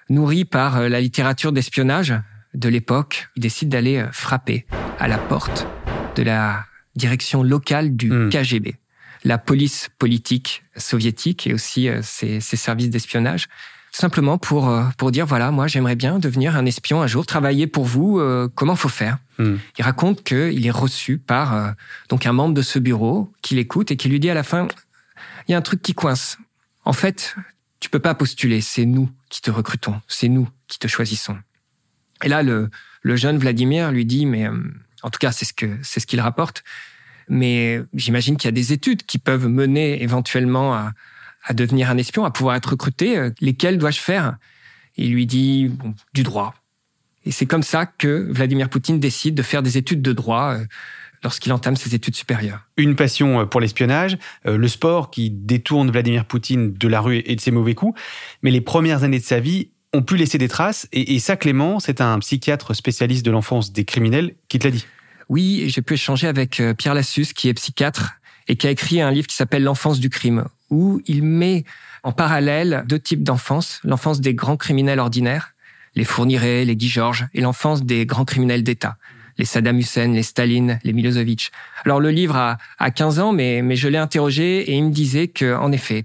nourri 0.10 0.46
par 0.46 0.78
euh, 0.78 0.90
la 0.90 1.00
littérature 1.02 1.52
d'espionnage 1.52 2.14
de 2.54 2.70
l'époque, 2.70 3.30
il 3.36 3.42
décide 3.42 3.70
d'aller 3.70 3.98
euh, 3.98 4.12
frapper 4.12 4.66
à 5.00 5.08
la 5.08 5.18
porte 5.18 5.68
de 6.16 6.24
la 6.24 6.66
direction 6.96 7.44
locale 7.44 7.96
du 7.96 8.12
hmm. 8.12 8.30
KGB, 8.30 8.76
la 9.24 9.38
police 9.38 9.90
politique 9.98 10.64
soviétique 10.76 11.48
et 11.48 11.54
aussi 11.54 11.90
ses 12.02 12.40
services 12.40 12.90
d'espionnage. 12.90 13.48
Simplement 13.92 14.38
pour 14.38 14.70
euh, 14.70 14.86
pour 14.98 15.12
dire 15.12 15.26
voilà 15.26 15.52
moi 15.52 15.68
j'aimerais 15.68 15.98
bien 15.98 16.18
devenir 16.18 16.56
un 16.56 16.66
espion 16.66 17.02
un 17.02 17.08
jour 17.08 17.26
travailler 17.26 17.68
pour 17.68 17.84
vous 17.84 18.20
euh, 18.20 18.48
comment 18.56 18.78
faut 18.78 18.88
faire 18.88 19.18
hmm. 19.38 19.56
il 19.78 19.84
raconte 19.84 20.24
qu'il 20.24 20.66
est 20.66 20.72
reçu 20.72 21.18
par 21.18 21.54
euh, 21.54 21.72
donc 22.08 22.26
un 22.26 22.32
membre 22.32 22.54
de 22.54 22.62
ce 22.62 22.80
bureau 22.80 23.34
qui 23.42 23.56
l'écoute 23.56 23.92
et 23.92 23.98
qui 23.98 24.08
lui 24.08 24.22
dit 24.22 24.30
à 24.30 24.34
la 24.34 24.44
fin 24.44 24.70
il 25.48 25.52
y 25.52 25.56
a 25.56 25.58
un 25.58 25.62
truc 25.62 25.82
qui 25.82 25.94
coince. 25.94 26.38
En 26.86 26.94
fait 26.94 27.36
tu 27.82 27.90
peux 27.90 28.00
pas 28.00 28.16
postuler. 28.16 28.62
C'est 28.62 28.86
nous 28.86 29.10
qui 29.30 29.42
te 29.42 29.52
recrutons. 29.52 30.00
C'est 30.08 30.30
nous 30.30 30.48
qui 30.70 30.80
te 30.80 30.88
choisissons 30.88 31.38
et 32.24 32.30
là 32.30 32.44
le 32.44 32.70
le 33.02 33.16
jeune 33.18 33.38
Vladimir 33.40 33.92
lui 33.92 34.06
dit 34.06 34.26
mais 34.26 34.48
en 34.48 35.10
tout 35.10 35.20
cas 35.20 35.34
c'est 35.34 35.46
ce 35.46 35.54
que 35.54 35.78
c'est 35.84 36.00
ce 36.00 36.08
qu'il 36.08 36.22
rapporte 36.22 36.64
mais 37.32 37.80
j'imagine 37.94 38.36
qu'il 38.36 38.50
y 38.50 38.50
a 38.50 38.52
des 38.52 38.74
études 38.74 39.04
qui 39.04 39.18
peuvent 39.18 39.48
mener 39.48 40.04
éventuellement 40.04 40.74
à 40.74 41.54
devenir 41.54 41.90
un 41.90 41.98
espion, 41.98 42.26
à 42.26 42.32
pouvoir 42.32 42.58
être 42.58 42.72
recruté, 42.72 43.18
euh, 43.18 43.30
lesquels 43.40 43.78
dois-je 43.78 44.00
faire? 44.00 44.36
Il 44.98 45.14
lui 45.14 45.26
dit 45.26 45.72
du 46.14 46.24
droit. 46.24 46.54
Et 47.26 47.32
c'est 47.32 47.46
comme 47.46 47.64
ça 47.64 47.86
que 47.86 48.28
Vladimir 48.32 48.70
Poutine 48.70 49.00
décide 49.00 49.34
de 49.34 49.44
faire 49.44 49.64
des 49.64 49.78
études 49.78 50.02
de 50.02 50.12
droit 50.12 50.56
euh, 50.56 50.66
lorsqu'il 51.24 51.54
entame 51.54 51.78
ses 51.78 51.96
études 51.96 52.16
supérieures. 52.16 52.68
Une 52.76 52.98
passion 52.98 53.40
euh, 53.40 53.46
pour 53.46 53.62
l'espionnage, 53.62 54.18
le 54.44 54.68
sport 54.68 55.10
qui 55.10 55.30
détourne 55.30 55.90
Vladimir 55.90 56.26
Poutine 56.26 56.74
de 56.74 56.88
la 56.90 57.00
rue 57.00 57.24
et 57.26 57.36
de 57.38 57.42
ses 57.42 57.52
mauvais 57.52 57.76
coups, 57.76 57.98
mais 58.42 58.52
les 58.52 58.62
premières 58.62 59.04
années 59.04 59.20
de 59.20 59.24
sa 59.24 59.40
vie 59.40 59.70
ont 59.94 60.02
pu 60.02 60.18
laisser 60.18 60.38
des 60.38 60.48
traces, 60.50 60.88
et, 60.92 61.20
ça 61.20 61.36
Clément, 61.36 61.80
c'est 61.80 62.00
un 62.02 62.18
psychiatre 62.20 62.74
spécialiste 62.74 63.26
de 63.26 63.32
l'enfance 63.32 63.74
des 63.74 63.84
criminels 63.84 64.36
qui 64.48 64.58
te 64.58 64.68
l'a 64.68 64.72
dit. 64.72 64.86
Oui, 65.32 65.64
j'ai 65.70 65.82
pu 65.82 65.94
échanger 65.94 66.28
avec 66.28 66.62
Pierre 66.78 66.94
Lassus, 66.94 67.28
qui 67.34 67.48
est 67.48 67.54
psychiatre 67.54 68.16
et 68.50 68.58
qui 68.58 68.68
a 68.68 68.70
écrit 68.70 69.00
un 69.00 69.12
livre 69.12 69.28
qui 69.28 69.36
s'appelle 69.38 69.64
L'enfance 69.64 70.02
du 70.02 70.10
crime, 70.10 70.44
où 70.70 71.02
il 71.06 71.24
met 71.24 71.64
en 72.04 72.12
parallèle 72.12 72.84
deux 72.86 73.00
types 73.00 73.24
d'enfance, 73.24 73.80
l'enfance 73.86 74.20
des 74.20 74.34
grands 74.34 74.58
criminels 74.58 75.00
ordinaires, 75.00 75.54
les 75.96 76.04
Fourniret, 76.04 76.66
les 76.66 76.76
Guy 76.76 76.90
Georges, 76.90 77.28
et 77.34 77.40
l'enfance 77.40 77.84
des 77.86 78.06
grands 78.06 78.26
criminels 78.26 78.62
d'État, 78.62 78.98
les 79.38 79.46
Saddam 79.46 79.80
Hussein, 79.80 80.10
les 80.10 80.24
Staline, 80.24 80.82
les 80.84 80.92
Milosevic. 80.92 81.54
Alors 81.86 82.02
le 82.02 82.10
livre 82.10 82.36
a, 82.36 82.58
a 82.78 82.92
15 82.92 83.20
ans, 83.20 83.32
mais, 83.32 83.62
mais 83.62 83.78
je 83.78 83.88
l'ai 83.88 84.00
interrogé 84.00 84.70
et 84.70 84.74
il 84.74 84.84
me 84.84 84.92
disait 84.92 85.30
que, 85.30 85.56
en 85.56 85.72
effet, 85.72 86.04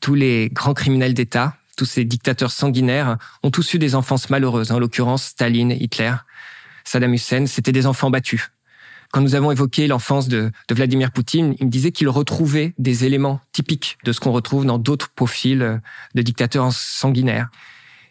tous 0.00 0.14
les 0.14 0.48
grands 0.48 0.74
criminels 0.74 1.14
d'État, 1.14 1.56
tous 1.76 1.86
ces 1.86 2.04
dictateurs 2.04 2.50
sanguinaires 2.50 3.16
ont 3.44 3.52
tous 3.52 3.74
eu 3.74 3.78
des 3.78 3.94
enfances 3.94 4.28
malheureuses, 4.28 4.72
en 4.72 4.80
l'occurrence 4.80 5.22
Staline, 5.22 5.70
Hitler, 5.70 6.14
Saddam 6.82 7.14
Hussein, 7.14 7.46
c'était 7.46 7.70
des 7.70 7.86
enfants 7.86 8.10
battus. 8.10 8.50
Quand 9.12 9.20
nous 9.20 9.34
avons 9.34 9.50
évoqué 9.50 9.86
l'enfance 9.86 10.28
de, 10.28 10.50
Vladimir 10.70 11.10
Poutine, 11.12 11.54
il 11.58 11.66
me 11.66 11.70
disait 11.70 11.92
qu'il 11.92 12.08
retrouvait 12.08 12.74
des 12.78 13.04
éléments 13.04 13.40
typiques 13.52 13.98
de 14.04 14.12
ce 14.12 14.20
qu'on 14.20 14.32
retrouve 14.32 14.66
dans 14.66 14.78
d'autres 14.78 15.10
profils 15.10 15.80
de 16.14 16.22
dictateurs 16.22 16.72
sanguinaires. 16.72 17.48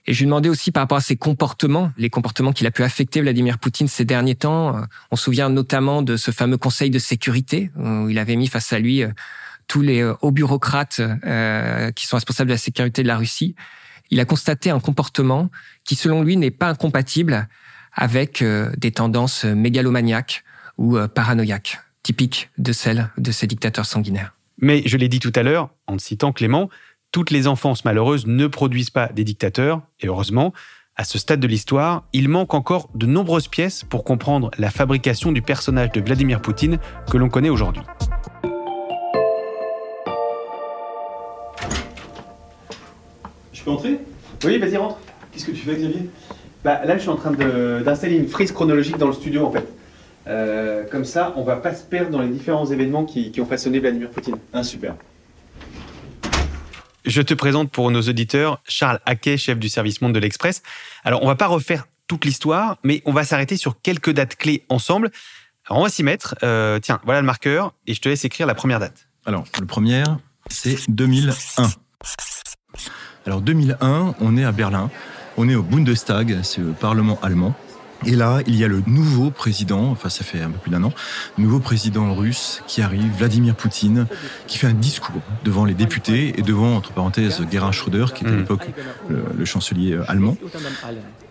Et 0.07 0.13
je 0.13 0.19
lui 0.19 0.25
demandais 0.25 0.49
aussi 0.49 0.71
par 0.71 0.83
rapport 0.83 0.97
à 0.97 1.01
ses 1.01 1.15
comportements, 1.15 1.91
les 1.97 2.09
comportements 2.09 2.51
qu'il 2.51 2.67
a 2.67 2.71
pu 2.71 2.83
affecter 2.83 3.21
Vladimir 3.21 3.57
Poutine 3.57 3.87
ces 3.87 4.05
derniers 4.05 4.35
temps. 4.35 4.81
On 5.09 5.15
se 5.15 5.23
souvient 5.23 5.49
notamment 5.49 6.03
de 6.03 6.15
ce 6.15 6.31
fameux 6.31 6.57
Conseil 6.57 6.89
de 6.89 6.99
sécurité 6.99 7.71
où 7.75 8.09
il 8.09 8.19
avait 8.19 8.35
mis 8.35 8.47
face 8.47 8.71
à 8.71 8.79
lui 8.79 9.03
euh, 9.03 9.09
tous 9.67 9.81
les 9.81 10.01
euh, 10.01 10.13
hauts 10.21 10.31
bureaucrates 10.31 10.99
euh, 10.99 11.91
qui 11.91 12.05
sont 12.05 12.17
responsables 12.17 12.49
de 12.49 12.53
la 12.53 12.59
sécurité 12.59 13.01
de 13.01 13.07
la 13.07 13.17
Russie. 13.17 13.55
Il 14.11 14.19
a 14.19 14.25
constaté 14.25 14.69
un 14.69 14.79
comportement 14.79 15.49
qui, 15.83 15.95
selon 15.95 16.21
lui, 16.21 16.37
n'est 16.37 16.51
pas 16.51 16.69
incompatible 16.69 17.47
avec 17.91 18.43
des 18.77 18.91
tendances 18.91 19.45
mégalomaniaques 19.45 20.43
ou 20.77 20.97
euh, 20.97 21.07
paranoïaque, 21.07 21.79
typique 22.03 22.49
de 22.57 22.71
celle 22.71 23.09
de 23.17 23.31
ces 23.31 23.47
dictateurs 23.47 23.85
sanguinaires. 23.85 24.33
Mais 24.59 24.83
je 24.85 24.97
l'ai 24.97 25.09
dit 25.09 25.19
tout 25.19 25.33
à 25.35 25.43
l'heure, 25.43 25.69
en 25.87 25.97
citant 25.97 26.31
Clément, 26.31 26.69
toutes 27.11 27.31
les 27.31 27.47
enfances 27.47 27.85
malheureuses 27.85 28.25
ne 28.27 28.47
produisent 28.47 28.89
pas 28.89 29.07
des 29.07 29.23
dictateurs, 29.23 29.81
et 30.01 30.07
heureusement, 30.07 30.53
à 30.97 31.03
ce 31.03 31.17
stade 31.17 31.41
de 31.41 31.47
l'histoire, 31.47 32.03
il 32.13 32.29
manque 32.29 32.53
encore 32.53 32.89
de 32.95 33.05
nombreuses 33.05 33.49
pièces 33.49 33.83
pour 33.83 34.03
comprendre 34.03 34.49
la 34.57 34.69
fabrication 34.69 35.33
du 35.33 35.41
personnage 35.41 35.91
de 35.91 35.99
Vladimir 35.99 36.41
Poutine 36.41 36.77
que 37.11 37.17
l'on 37.17 37.27
connaît 37.27 37.49
aujourd'hui. 37.49 37.81
Je 43.51 43.63
peux 43.63 43.71
entrer? 43.71 43.99
Oui, 44.45 44.57
vas-y, 44.57 44.77
rentre. 44.77 44.97
Qu'est-ce 45.31 45.45
que 45.45 45.51
tu 45.51 45.57
fais, 45.57 45.75
Xavier? 45.75 46.09
Bah 46.63 46.85
là, 46.85 46.95
je 46.95 47.01
suis 47.01 47.09
en 47.09 47.17
train 47.17 47.31
d'installer 47.31 48.15
une 48.15 48.27
frise 48.27 48.51
chronologique 48.51 48.97
dans 48.97 49.07
le 49.07 49.13
studio, 49.13 49.45
en 49.45 49.51
fait. 49.51 49.67
Euh, 50.27 50.83
comme 50.89 51.05
ça, 51.05 51.33
on 51.35 51.43
va 51.43 51.57
pas 51.57 51.73
se 51.73 51.83
perdre 51.83 52.11
dans 52.11 52.21
les 52.21 52.29
différents 52.29 52.65
événements 52.65 53.05
qui, 53.05 53.31
ont 53.39 53.45
façonné 53.45 53.79
Vladimir 53.79 54.09
Poutine. 54.09 54.37
Ah, 54.53 54.63
super. 54.63 54.95
Je 57.05 57.21
te 57.21 57.33
présente 57.35 57.71
pour 57.71 57.91
nos 57.91 58.01
auditeurs 58.01 58.61
Charles 58.67 58.99
Haquet, 59.05 59.37
chef 59.37 59.59
du 59.59 59.69
service 59.69 60.01
monde 60.01 60.13
de 60.13 60.19
l'Express. 60.19 60.63
Alors, 61.03 61.21
on 61.23 61.27
va 61.27 61.35
pas 61.35 61.47
refaire 61.47 61.87
toute 62.07 62.25
l'histoire, 62.25 62.77
mais 62.83 63.01
on 63.05 63.11
va 63.11 63.23
s'arrêter 63.23 63.57
sur 63.57 63.79
quelques 63.81 64.11
dates 64.11 64.35
clés 64.35 64.63
ensemble. 64.69 65.11
Alors, 65.67 65.81
on 65.81 65.83
va 65.83 65.89
s'y 65.89 66.03
mettre. 66.03 66.35
Euh, 66.43 66.79
tiens, 66.79 66.99
voilà 67.03 67.21
le 67.21 67.25
marqueur 67.25 67.73
et 67.85 67.93
je 67.93 68.01
te 68.01 68.09
laisse 68.09 68.25
écrire 68.25 68.47
la 68.47 68.55
première 68.55 68.79
date. 68.79 69.07
Alors, 69.25 69.45
le 69.59 69.65
premier, 69.65 70.03
c'est 70.47 70.89
2001. 70.89 71.33
Alors, 73.27 73.41
2001, 73.41 74.15
on 74.19 74.37
est 74.37 74.43
à 74.43 74.51
Berlin. 74.51 74.89
On 75.37 75.49
est 75.49 75.55
au 75.55 75.63
Bundestag, 75.63 76.39
c'est 76.43 76.61
le 76.61 76.71
Parlement 76.71 77.19
allemand. 77.21 77.55
Et 78.05 78.15
là, 78.15 78.39
il 78.45 78.55
y 78.55 78.63
a 78.63 78.67
le 78.67 78.83
nouveau 78.85 79.31
président, 79.31 79.89
enfin 79.89 80.09
ça 80.09 80.23
fait 80.23 80.41
un 80.41 80.49
peu 80.49 80.59
plus 80.59 80.71
d'un 80.71 80.83
an, 80.83 80.93
nouveau 81.37 81.59
président 81.59 82.13
russe 82.13 82.61
qui 82.67 82.81
arrive, 82.81 83.11
Vladimir 83.17 83.55
Poutine, 83.55 84.05
qui 84.47 84.59
fait 84.59 84.67
un 84.67 84.73
discours 84.73 85.21
devant 85.43 85.65
les 85.65 85.73
députés 85.73 86.33
et 86.37 86.43
devant, 86.43 86.75
entre 86.75 86.91
parenthèses, 86.91 87.41
Gerhard 87.51 87.73
Schröder, 87.73 88.05
qui 88.13 88.23
était 88.23 88.33
à 88.33 88.37
l'époque 88.37 88.67
le, 89.09 89.45
chancelier 89.45 89.93
euh, 89.93 90.03
allemand. 90.09 90.37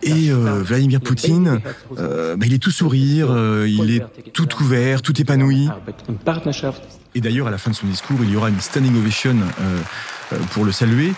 Et 0.03 0.31
euh, 0.31 0.63
Vladimir 0.63 1.01
Poutine, 1.01 1.61
euh, 1.99 2.37
bah, 2.37 2.47
il 2.47 2.55
est 2.55 2.59
tout 2.59 2.71
sourire, 2.71 3.29
il 3.67 3.91
est 3.91 4.33
tout 4.33 4.49
ouvert, 4.61 5.03
tout 5.03 5.21
épanoui. 5.21 5.69
Et 7.15 7.21
d'ailleurs, 7.21 7.47
à 7.47 7.51
la 7.51 7.59
fin 7.59 7.71
de 7.71 7.77
son 7.77 7.87
discours, 7.87 8.19
il 8.23 8.31
y 8.31 8.37
aura 8.37 8.49
une 8.49 8.61
standing 8.61 8.97
ovation 8.99 9.37
pour 10.51 10.65
le 10.65 10.73
saluer, 10.73 11.13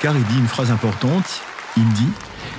car 0.00 0.16
il 0.16 0.24
dit 0.24 0.38
une 0.38 0.48
phrase 0.48 0.70
importante, 0.70 1.42
il 1.76 1.88
dit 1.92 2.08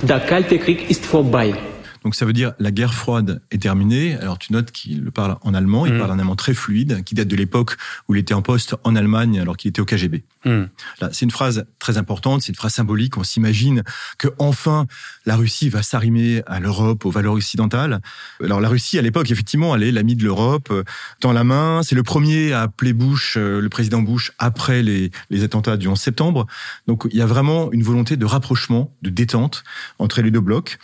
Der 0.01 0.19
Kalte 0.19 0.57
Krieg 0.59 0.89
ist 0.89 1.05
vorbei. 1.05 1.53
Donc 2.03 2.15
ça 2.15 2.25
veut 2.25 2.33
dire 2.33 2.53
la 2.59 2.71
guerre 2.71 2.93
froide 2.93 3.41
est 3.51 3.61
terminée. 3.61 4.15
Alors 4.15 4.37
tu 4.37 4.53
notes 4.53 4.71
qu'il 4.71 5.03
parle 5.11 5.37
en 5.41 5.53
allemand, 5.53 5.85
il 5.85 5.93
mm. 5.93 5.99
parle 5.99 6.11
un 6.11 6.19
allemand 6.19 6.35
très 6.35 6.53
fluide, 6.53 7.03
qui 7.03 7.15
date 7.15 7.27
de 7.27 7.35
l'époque 7.35 7.77
où 8.07 8.15
il 8.15 8.19
était 8.19 8.33
en 8.33 8.41
poste 8.41 8.75
en 8.83 8.95
Allemagne 8.95 9.39
alors 9.39 9.57
qu'il 9.57 9.69
était 9.69 9.81
au 9.81 9.85
KGB. 9.85 10.23
Mm. 10.45 10.63
Là, 11.01 11.09
c'est 11.11 11.25
une 11.25 11.31
phrase 11.31 11.65
très 11.79 11.97
importante, 11.97 12.41
c'est 12.41 12.49
une 12.49 12.55
phrase 12.55 12.73
symbolique. 12.73 13.17
On 13.17 13.23
s'imagine 13.23 13.83
que 14.17 14.27
enfin 14.39 14.87
la 15.25 15.35
Russie 15.35 15.69
va 15.69 15.81
s'arrimer 15.81 16.43
à 16.45 16.59
l'Europe, 16.59 17.05
aux 17.05 17.11
valeurs 17.11 17.33
occidentales. 17.33 18.01
Alors 18.43 18.59
la 18.59 18.69
Russie 18.69 18.99
à 18.99 19.01
l'époque, 19.01 19.31
effectivement, 19.31 19.75
elle 19.75 19.83
est 19.83 19.91
l'amie 19.91 20.15
de 20.15 20.23
l'Europe, 20.23 20.69
euh, 20.71 20.83
dans 21.21 21.31
la 21.31 21.43
main. 21.43 21.81
C'est 21.83 21.95
le 21.95 22.03
premier 22.03 22.53
à 22.53 22.63
appeler 22.63 22.93
Bush, 22.93 23.35
euh, 23.37 23.61
le 23.61 23.69
président 23.69 24.01
Bush, 24.01 24.31
après 24.39 24.83
les, 24.83 25.11
les 25.29 25.43
attentats 25.43 25.77
du 25.77 25.87
11 25.87 25.99
septembre. 25.99 26.47
Donc 26.87 27.07
il 27.11 27.17
y 27.17 27.21
a 27.21 27.25
vraiment 27.25 27.71
une 27.71 27.83
volonté 27.83 28.17
de 28.17 28.25
rapprochement, 28.25 28.93
de 29.01 29.09
détente 29.09 29.63
entre 29.99 30.21
les 30.21 30.31
deux 30.31 30.41
blocs. 30.41 30.77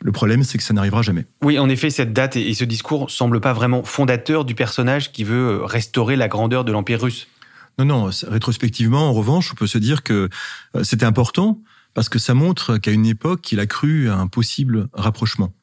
Le 0.00 0.12
problème, 0.12 0.42
c'est 0.42 0.58
que 0.58 0.64
ça 0.64 0.74
n'arrivera 0.74 1.02
jamais. 1.02 1.24
Oui, 1.42 1.58
en 1.58 1.68
effet, 1.68 1.90
cette 1.90 2.12
date 2.12 2.36
et 2.36 2.54
ce 2.54 2.64
discours 2.64 3.10
semblent 3.10 3.40
pas 3.40 3.52
vraiment 3.52 3.82
fondateurs 3.82 4.44
du 4.44 4.54
personnage 4.54 5.12
qui 5.12 5.24
veut 5.24 5.60
euh, 5.60 5.64
restaurer 5.64 6.16
la 6.16 6.28
grandeur 6.28 6.64
de 6.64 6.72
l'Empire 6.72 7.00
russe. 7.00 7.26
Non, 7.78 7.84
non, 7.84 8.10
rétrospectivement, 8.26 9.08
en 9.08 9.12
revanche, 9.12 9.52
on 9.52 9.54
peut 9.54 9.66
se 9.66 9.78
dire 9.78 10.02
que 10.02 10.28
euh, 10.74 10.84
c'était 10.84 11.04
important 11.04 11.60
parce 11.94 12.08
que 12.08 12.18
ça 12.18 12.34
montre 12.34 12.76
qu'à 12.76 12.90
une 12.90 13.06
époque, 13.06 13.50
il 13.52 13.60
a 13.60 13.66
cru 13.66 14.10
à 14.10 14.16
un 14.16 14.26
possible 14.26 14.88
rapprochement. 14.92 15.54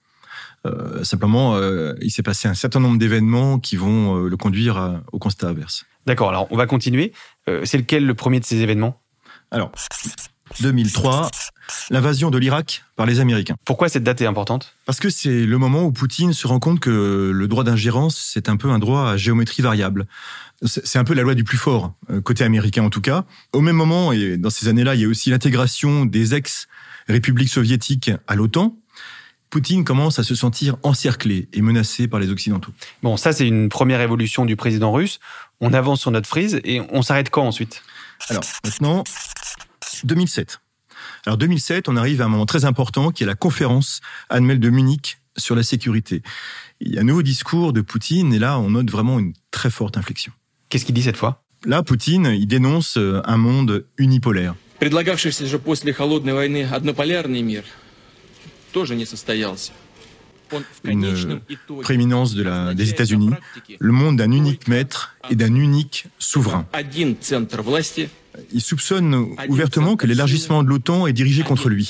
Euh, 0.65 1.03
simplement, 1.03 1.59
il 2.01 2.09
s'est 2.09 2.23
passé 2.23 2.47
un 2.47 2.53
certain 2.53 2.79
nombre 2.79 2.97
d'événements 2.97 3.59
qui 3.59 3.75
vont 3.75 4.15
le 4.15 4.37
conduire 4.37 5.01
au 5.11 5.19
constat 5.19 5.49
inverse. 5.49 5.85
D'accord, 6.07 6.29
alors 6.29 6.47
on 6.49 6.57
va 6.57 6.65
continuer. 6.65 7.13
c'est 7.65 7.77
lequel 7.77 8.07
le 8.07 8.15
premier 8.15 8.39
de 8.39 8.45
ces 8.45 8.61
événements? 8.61 8.99
Alors, 9.51 9.71
2003, 10.61 11.29
l'invasion 11.89 12.29
de 12.31 12.37
l'Irak 12.37 12.83
par 12.95 13.05
les 13.05 13.19
Américains. 13.19 13.55
Pourquoi 13.65 13.89
cette 13.89 14.03
date 14.03 14.21
est 14.21 14.25
importante? 14.25 14.75
Parce 14.85 14.99
que 14.99 15.09
c'est 15.09 15.45
le 15.45 15.57
moment 15.57 15.83
où 15.83 15.91
Poutine 15.91 16.33
se 16.33 16.47
rend 16.47 16.59
compte 16.59 16.79
que 16.79 17.31
le 17.33 17.47
droit 17.47 17.63
d'ingérence, 17.63 18.29
c'est 18.33 18.49
un 18.49 18.57
peu 18.57 18.69
un 18.69 18.79
droit 18.79 19.09
à 19.09 19.17
géométrie 19.17 19.61
variable. 19.61 20.07
C'est 20.65 20.97
un 20.97 21.03
peu 21.03 21.13
la 21.13 21.23
loi 21.23 21.35
du 21.35 21.43
plus 21.43 21.57
fort, 21.57 21.93
euh, 22.09 22.21
côté 22.21 22.43
américain 22.43 22.83
en 22.83 22.89
tout 22.89 23.01
cas. 23.01 23.25
Au 23.51 23.59
même 23.59 23.75
moment, 23.75 24.13
et 24.13 24.37
dans 24.37 24.49
ces 24.49 24.69
années-là, 24.69 24.95
il 24.95 25.01
y 25.01 25.05
a 25.05 25.07
aussi 25.09 25.29
l'intégration 25.29 26.05
des 26.05 26.35
ex-républiques 26.35 27.49
soviétiques 27.49 28.11
à 28.27 28.35
l'OTAN. 28.35 28.77
Poutine 29.49 29.83
commence 29.83 30.17
à 30.17 30.23
se 30.23 30.33
sentir 30.33 30.77
encerclé 30.81 31.47
et 31.53 31.61
menacé 31.61 32.07
par 32.07 32.19
les 32.19 32.31
Occidentaux. 32.31 32.71
Bon, 33.03 33.17
ça 33.17 33.33
c'est 33.33 33.47
une 33.47 33.69
première 33.69 34.01
évolution 34.01 34.45
du 34.45 34.55
président 34.55 34.91
russe. 34.91 35.19
On 35.59 35.73
avance 35.73 36.01
sur 36.01 36.11
notre 36.11 36.27
frise 36.27 36.59
et 36.63 36.81
on 36.91 37.01
s'arrête 37.01 37.29
quand 37.29 37.45
ensuite? 37.45 37.83
Alors 38.29 38.43
maintenant, 38.63 39.03
2007. 40.03 40.59
Alors 41.25 41.37
2007, 41.37 41.89
on 41.89 41.95
arrive 41.95 42.21
à 42.21 42.25
un 42.25 42.29
moment 42.29 42.45
très 42.45 42.65
important 42.65 43.11
qui 43.11 43.23
est 43.23 43.27
la 43.27 43.35
conférence 43.35 44.01
annuelle 44.29 44.59
de 44.59 44.69
Munich 44.69 45.17
sur 45.37 45.55
la 45.55 45.63
sécurité. 45.63 46.21
Il 46.79 46.93
y 46.93 46.97
a 46.97 47.01
un 47.01 47.05
nouveau 47.05 47.23
discours 47.23 47.73
de 47.73 47.81
Poutine 47.81 48.33
et 48.33 48.39
là, 48.39 48.59
on 48.59 48.71
note 48.71 48.89
vraiment 48.89 49.19
une 49.19 49.33
très 49.51 49.69
forte 49.69 49.97
inflexion. 49.97 50.31
Qu'est-ce 50.69 50.85
qu'il 50.85 50.95
dit 50.95 51.03
cette 51.03 51.17
fois? 51.17 51.43
Là, 51.65 51.81
Poutine, 51.81 52.25
il 52.33 52.47
dénonce 52.47 52.97
euh, 52.97 53.21
un 53.25 53.37
monde 53.37 53.85
unipolaire. 53.97 54.55
Une 60.83 61.39
prééminence 61.81 62.35
de 62.35 62.43
la, 62.43 62.73
des 62.73 62.89
États-Unis, 62.89 63.31
le 63.79 63.91
monde 63.91 64.17
d'un 64.17 64.31
unique 64.31 64.67
maître 64.67 65.15
et 65.29 65.35
d'un 65.35 65.55
unique 65.55 66.05
souverain. 66.19 66.67
Il 68.51 68.61
soupçonne 68.61 69.35
ouvertement 69.47 69.95
que 69.95 70.07
l'élargissement 70.07 70.63
de 70.63 70.69
l'OTAN 70.69 71.07
est 71.07 71.13
dirigé 71.13 71.43
contre 71.43 71.69
lui. 71.69 71.89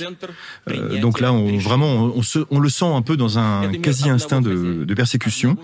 Euh, 0.69 0.99
donc 0.99 1.19
là, 1.19 1.33
on, 1.33 1.57
vraiment, 1.57 2.13
on, 2.49 2.59
le 2.59 2.69
sent 2.69 2.85
un 2.85 3.01
peu 3.01 3.17
dans 3.17 3.39
un 3.39 3.71
quasi-instinct 3.73 4.41
de, 4.41 4.83
de, 4.85 4.93
persécution. 4.93 5.57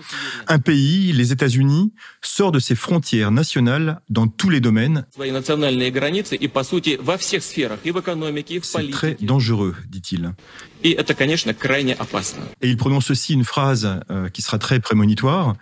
Un 0.48 0.58
pays, 0.58 1.12
les 1.12 1.32
États-Unis, 1.32 1.92
sort 2.22 2.52
de 2.52 2.58
ses 2.58 2.74
frontières 2.74 3.30
nationales 3.30 4.00
dans 4.08 4.26
tous 4.26 4.50
les 4.50 4.60
domaines. 4.60 5.06
C'est 8.62 8.90
très 8.90 9.16
dangereux, 9.20 9.74
dit-il. 9.88 10.32
Et 12.62 12.68
il 12.68 12.76
prononce 12.76 13.10
aussi 13.10 13.34
une 13.34 13.44
phrase 13.44 14.00
euh, 14.10 14.28
qui 14.28 14.42
sera 14.42 14.58
très 14.58 14.80
prémonitoire. 14.80 15.54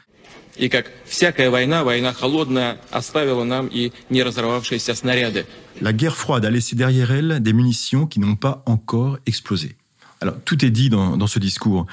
И 0.58 0.70
как 0.70 0.92
всякая 1.06 1.50
война, 1.50 1.84
война 1.84 2.14
холодная 2.14 2.78
оставила 2.92 3.44
нам 3.44 3.68
и 3.68 3.92
не 4.10 4.22
разорвавшиеся 4.22 4.94
снаряды. 4.96 5.46
La 5.82 5.92
guerre 5.92 6.16
froide 6.16 6.46
a 6.46 6.52
laissé 6.52 6.76
derrière 6.76 7.12
elle 7.12 7.42
des 7.42 7.54
munitions 7.54 8.06
qui 8.06 8.20
n'ont 8.20 8.36
pas 8.36 8.62
encore 8.68 9.18
explosé. 9.26 9.76
Alors, 10.22 10.36
tout 10.46 10.64
est 10.64 10.70
dit 10.70 10.90
dans, 10.90 11.18
dans 11.18 11.28
ce 11.28 11.40
discours. 11.40 11.86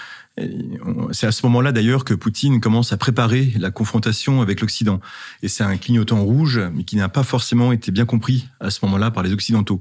C'est 1.10 1.26
à 1.26 1.32
ce 1.32 1.44
moment-là 1.46 1.72
d'ailleurs 1.72 2.04
que 2.04 2.14
Poutine 2.14 2.60
commence 2.60 2.92
à 2.92 2.96
préparer 2.96 3.52
la 3.58 3.70
confrontation 3.70 4.40
avec 4.40 4.60
l'Occident. 4.60 5.00
Et 5.42 5.48
c'est 5.48 5.64
un 5.64 5.76
clignotant 5.76 6.22
rouge, 6.22 6.60
mais 6.72 6.84
qui 6.84 6.96
n'a 6.96 7.08
pas 7.08 7.24
forcément 7.24 7.72
été 7.72 7.90
bien 7.90 8.04
compris 8.04 8.46
à 8.60 8.70
ce 8.70 8.78
moment-là 8.84 9.10
par 9.10 9.22
les 9.22 9.32
Occidentaux. 9.32 9.80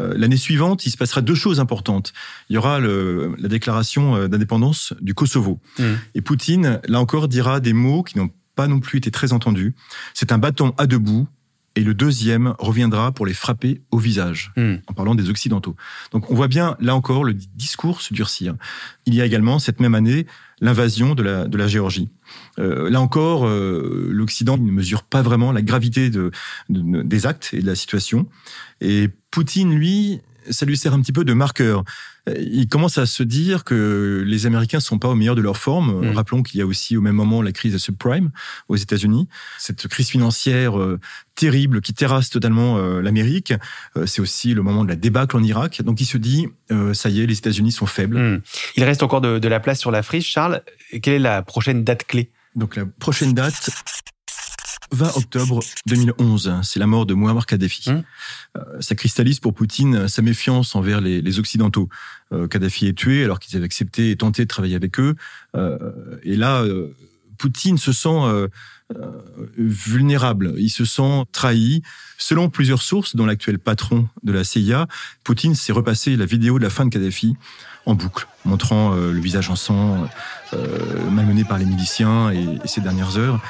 Euh, 0.00 0.14
l'année 0.16 0.36
suivante, 0.36 0.86
il 0.86 0.90
se 0.90 0.96
passera 0.96 1.20
deux 1.20 1.34
choses 1.34 1.60
importantes. 1.60 2.12
Il 2.48 2.54
y 2.54 2.56
aura 2.56 2.80
le, 2.80 3.34
la 3.38 3.48
déclaration 3.48 4.16
euh, 4.16 4.28
d'indépendance 4.28 4.94
du 5.00 5.14
Kosovo. 5.14 5.60
Mmh. 5.78 5.84
Et 6.14 6.20
Poutine, 6.20 6.80
là 6.88 7.00
encore, 7.00 7.28
dira 7.28 7.60
des 7.60 7.72
mots 7.72 8.02
qui 8.02 8.18
n'ont 8.18 8.30
pas 8.56 8.66
non 8.66 8.80
plus 8.80 8.98
été 8.98 9.10
très 9.10 9.32
entendus. 9.32 9.74
C'est 10.14 10.32
un 10.32 10.38
bâton 10.38 10.74
à 10.78 10.86
deux 10.86 10.98
bouts 10.98 11.28
et 11.76 11.84
le 11.84 11.94
deuxième 11.94 12.54
reviendra 12.58 13.12
pour 13.12 13.26
les 13.26 13.32
frapper 13.32 13.80
au 13.90 13.98
visage, 13.98 14.52
hmm. 14.56 14.76
en 14.88 14.92
parlant 14.92 15.14
des 15.14 15.30
Occidentaux. 15.30 15.76
Donc 16.10 16.30
on 16.30 16.34
voit 16.34 16.48
bien, 16.48 16.76
là 16.80 16.96
encore, 16.96 17.22
le 17.22 17.32
discours 17.32 18.00
se 18.00 18.12
durcir. 18.12 18.54
Il 19.06 19.14
y 19.14 19.20
a 19.20 19.26
également, 19.26 19.58
cette 19.58 19.78
même 19.80 19.94
année, 19.94 20.26
l'invasion 20.60 21.14
de 21.14 21.22
la, 21.22 21.46
de 21.46 21.56
la 21.56 21.68
Géorgie. 21.68 22.10
Euh, 22.58 22.90
là 22.90 23.00
encore, 23.00 23.46
euh, 23.46 24.08
l'Occident 24.10 24.58
ne 24.58 24.70
mesure 24.70 25.04
pas 25.04 25.22
vraiment 25.22 25.52
la 25.52 25.62
gravité 25.62 26.10
de, 26.10 26.32
des 26.68 27.26
actes 27.26 27.50
et 27.52 27.62
de 27.62 27.66
la 27.66 27.76
situation. 27.76 28.26
Et 28.80 29.08
Poutine, 29.30 29.74
lui, 29.74 30.20
ça 30.50 30.66
lui 30.66 30.76
sert 30.76 30.94
un 30.94 31.00
petit 31.00 31.12
peu 31.12 31.24
de 31.24 31.32
marqueur. 31.32 31.84
Il 32.26 32.68
commence 32.68 32.98
à 32.98 33.06
se 33.06 33.22
dire 33.22 33.64
que 33.64 34.22
les 34.26 34.46
Américains 34.46 34.80
sont 34.80 34.98
pas 34.98 35.08
au 35.08 35.14
meilleur 35.14 35.34
de 35.34 35.40
leur 35.40 35.56
forme. 35.56 36.06
Mm. 36.06 36.14
Rappelons 36.14 36.42
qu'il 36.42 36.58
y 36.58 36.62
a 36.62 36.66
aussi 36.66 36.96
au 36.96 37.00
même 37.00 37.14
moment 37.14 37.42
la 37.42 37.52
crise 37.52 37.72
de 37.72 37.78
subprime 37.78 38.30
aux 38.68 38.76
États-Unis, 38.76 39.28
cette 39.58 39.88
crise 39.88 40.08
financière 40.08 40.78
euh, 40.78 41.00
terrible 41.34 41.80
qui 41.80 41.94
terrasse 41.94 42.30
totalement 42.30 42.76
euh, 42.76 43.00
l'Amérique. 43.00 43.54
Euh, 43.96 44.06
c'est 44.06 44.20
aussi 44.20 44.54
le 44.54 44.62
moment 44.62 44.84
de 44.84 44.90
la 44.90 44.96
débâcle 44.96 45.36
en 45.36 45.42
Irak. 45.42 45.82
Donc 45.82 46.00
il 46.00 46.06
se 46.06 46.18
dit, 46.18 46.48
ça 46.92 47.08
y 47.08 47.20
est, 47.20 47.26
les 47.26 47.38
États-Unis 47.38 47.72
sont 47.72 47.86
faibles. 47.86 48.18
Mm. 48.18 48.42
Il 48.76 48.84
reste 48.84 49.02
encore 49.02 49.20
de, 49.20 49.38
de 49.38 49.48
la 49.48 49.60
place 49.60 49.80
sur 49.80 49.90
la 49.90 50.02
frise. 50.02 50.24
Charles, 50.24 50.62
quelle 51.02 51.14
est 51.14 51.18
la 51.18 51.42
prochaine 51.42 51.84
date 51.84 52.04
clé? 52.04 52.30
Donc 52.54 52.76
la 52.76 52.84
prochaine 52.84 53.32
date, 53.32 53.70
20 54.92 55.16
octobre 55.16 55.60
2011, 55.86 56.60
c'est 56.62 56.80
la 56.80 56.86
mort 56.86 57.06
de 57.06 57.14
Muammar 57.14 57.46
Kadhafi. 57.46 57.90
Hum. 57.90 58.02
Euh, 58.56 58.60
ça 58.80 58.94
cristallise 58.94 59.38
pour 59.38 59.54
Poutine 59.54 60.08
sa 60.08 60.22
méfiance 60.22 60.74
envers 60.74 61.00
les, 61.00 61.38
Occidentaux. 61.38 61.88
Euh, 62.32 62.48
Kadhafi 62.48 62.86
est 62.86 62.98
tué 62.98 63.24
alors 63.24 63.38
qu'ils 63.38 63.56
avaient 63.56 63.66
accepté 63.66 64.10
et 64.10 64.16
tenté 64.16 64.42
de 64.42 64.48
travailler 64.48 64.74
avec 64.74 64.98
eux. 64.98 65.14
Euh, 65.54 65.78
et 66.22 66.36
là, 66.36 66.64
Poutine 67.38 67.78
se 67.78 67.92
sent 67.92 68.48
vulnérable, 69.56 70.54
il 70.58 70.70
se 70.70 70.84
sent 70.84 71.24
trahi. 71.32 71.82
Selon 72.18 72.50
plusieurs 72.50 72.82
sources, 72.82 73.16
dont 73.16 73.24
l'actuel 73.24 73.58
patron 73.58 74.08
de 74.24 74.32
la 74.32 74.44
CIA, 74.44 74.86
Poutine 75.24 75.54
s'est 75.54 75.72
repassé 75.72 76.16
la 76.16 76.26
vidéo 76.26 76.58
de 76.58 76.64
la 76.64 76.70
fin 76.70 76.84
de 76.84 76.90
Kadhafi 76.90 77.34
en 77.86 77.94
boucle, 77.94 78.26
montrant 78.44 78.94
le 78.94 79.20
visage 79.20 79.48
en 79.48 79.56
sang, 79.56 80.06
malmené 81.10 81.44
par 81.44 81.58
les 81.58 81.64
miliciens 81.64 82.30
et, 82.30 82.58
et 82.62 82.68
ses 82.68 82.82
dernières 82.82 83.16
heures. 83.16 83.40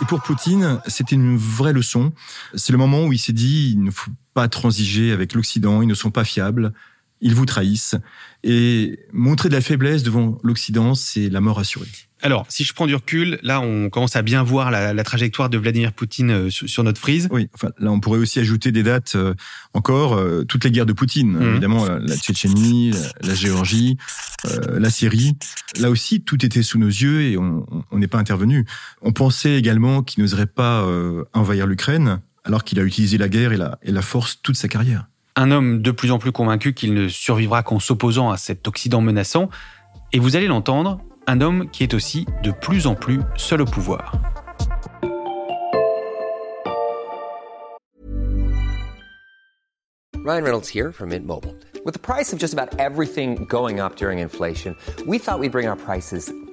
Et, 0.00 0.04
pour 0.06 0.22
Poutine, 0.22 0.80
c'était 0.86 1.14
une 1.14 1.36
vraie 1.36 1.72
leçon. 1.72 2.12
C'est 2.54 2.72
le 2.72 2.78
moment 2.78 3.04
où 3.04 3.12
il 3.12 3.18
s'est 3.18 3.32
dit, 3.32 3.72
il 3.72 3.82
ne 3.82 3.90
faut 3.90 4.10
pas 4.34 4.48
transiger 4.48 5.12
avec 5.12 5.34
l'Occident, 5.34 5.82
ils 5.82 5.88
ne 5.88 5.94
sont 5.94 6.10
pas 6.10 6.24
fiables, 6.24 6.72
ils 7.20 7.34
vous 7.34 7.46
trahissent. 7.46 7.96
Et 8.44 9.00
montrer 9.12 9.48
de 9.48 9.54
la 9.54 9.60
faiblesse 9.60 10.02
devant 10.02 10.38
l'Occident, 10.42 10.94
c'est 10.94 11.28
la 11.28 11.40
mort 11.40 11.58
assurée. 11.58 11.88
Alors, 12.22 12.46
si 12.48 12.64
je 12.64 12.72
prends 12.72 12.86
du 12.86 12.94
recul, 12.94 13.38
là, 13.42 13.60
on 13.60 13.90
commence 13.90 14.16
à 14.16 14.22
bien 14.22 14.42
voir 14.42 14.70
la, 14.70 15.04
trajectoire 15.04 15.50
de 15.50 15.58
Vladimir 15.58 15.92
Poutine 15.92 16.30
euh, 16.30 16.50
sur, 16.50 16.82
notre 16.82 17.00
frise. 17.00 17.28
Oui, 17.30 17.48
enfin, 17.54 17.68
là, 17.78 17.92
on 17.92 18.00
pourrait 18.00 18.18
aussi 18.18 18.40
ajouter 18.40 18.72
des 18.72 18.82
dates 18.82 19.16
euh, 19.16 19.34
encore, 19.74 20.14
euh, 20.14 20.44
toutes 20.44 20.64
les 20.64 20.70
guerres 20.70 20.86
de 20.86 20.94
Poutine, 20.94 21.32
mmh. 21.32 21.42
évidemment, 21.50 21.86
la 21.86 22.16
Tchétchénie, 22.16 22.92
la, 23.20 23.34
Géorgie, 23.34 23.98
la 24.44 24.90
Syrie. 24.90 25.36
Là 25.78 25.90
aussi, 25.90 26.22
tout 26.22 26.44
était 26.44 26.62
sous 26.62 26.78
nos 26.78 26.88
yeux 26.88 27.22
et 27.22 27.36
on 27.36 27.66
n'est 27.92 28.08
pas 28.08 28.18
intervenu. 28.18 28.64
On 29.02 29.12
pensait 29.12 29.56
également 29.56 30.02
qu'il 30.02 30.22
n'oserait 30.22 30.46
pas 30.46 30.86
envahir 31.32 31.66
l'Ukraine, 31.66 32.20
alors 32.44 32.64
qu'il 32.64 32.80
a 32.80 32.82
utilisé 32.82 33.18
la 33.18 33.28
guerre 33.28 33.52
et 33.52 33.56
la, 33.56 33.78
et 33.82 33.92
la 33.92 34.02
force 34.02 34.40
toute 34.42 34.56
sa 34.56 34.68
carrière. 34.68 35.06
Un 35.38 35.50
homme 35.50 35.82
de 35.82 35.90
plus 35.90 36.12
en 36.12 36.18
plus 36.18 36.32
convaincu 36.32 36.72
qu'il 36.72 36.94
ne 36.94 37.08
survivra 37.08 37.62
qu'en 37.62 37.78
s'opposant 37.78 38.30
à 38.30 38.38
cet 38.38 38.66
Occident 38.66 39.02
menaçant. 39.02 39.50
Et 40.14 40.18
vous 40.18 40.34
allez 40.34 40.46
l'entendre, 40.46 40.98
un 41.26 41.42
homme 41.42 41.68
qui 41.70 41.82
est 41.82 41.92
aussi 41.92 42.26
de 42.42 42.50
plus 42.50 42.86
en 42.86 42.94
plus 42.94 43.20
seul 43.36 43.60
au 43.60 43.66
pouvoir. 43.66 44.12
Ryan 50.24 50.42
Reynolds 50.42 50.68
here 50.68 50.90
from 50.90 51.10
Mint 51.10 51.26
Mobile. 51.26 51.54
With 51.84 51.92
the 51.92 52.00
price 52.00 52.32
of 52.32 52.40
just 52.40 52.54
about 52.54 52.80
everything 52.80 53.46
going 53.46 53.78
up 53.78 53.96
during 53.96 54.20
inflation, 54.20 54.74
we 55.06 55.18
thought 55.18 55.38
we'd 55.38 55.52
bring 55.52 55.68
our 55.68 55.76
prices 55.76 56.32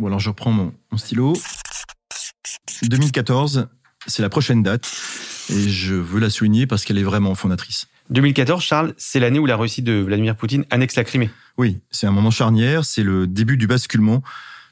Bon 0.00 0.06
alors 0.06 0.18
je 0.18 0.30
reprends 0.30 0.50
mon, 0.50 0.72
mon 0.90 0.96
stylo. 0.96 1.34
2014, 2.84 3.68
c'est 4.06 4.22
la 4.22 4.30
prochaine 4.30 4.62
date 4.62 4.90
et 5.50 5.68
je 5.68 5.94
veux 5.94 6.20
la 6.20 6.30
souligner 6.30 6.66
parce 6.66 6.86
qu'elle 6.86 6.96
est 6.96 7.02
vraiment 7.02 7.34
fondatrice. 7.34 7.86
2014, 8.08 8.62
Charles, 8.62 8.94
c'est 8.96 9.20
l'année 9.20 9.38
où 9.38 9.44
la 9.44 9.56
Russie 9.56 9.82
de 9.82 9.92
Vladimir 9.92 10.36
Poutine 10.36 10.64
annexe 10.70 10.96
la 10.96 11.04
Crimée. 11.04 11.28
Oui, 11.58 11.82
c'est 11.90 12.06
un 12.06 12.12
moment 12.12 12.30
charnière, 12.30 12.86
c'est 12.86 13.02
le 13.02 13.26
début 13.26 13.58
du 13.58 13.66
basculement 13.66 14.22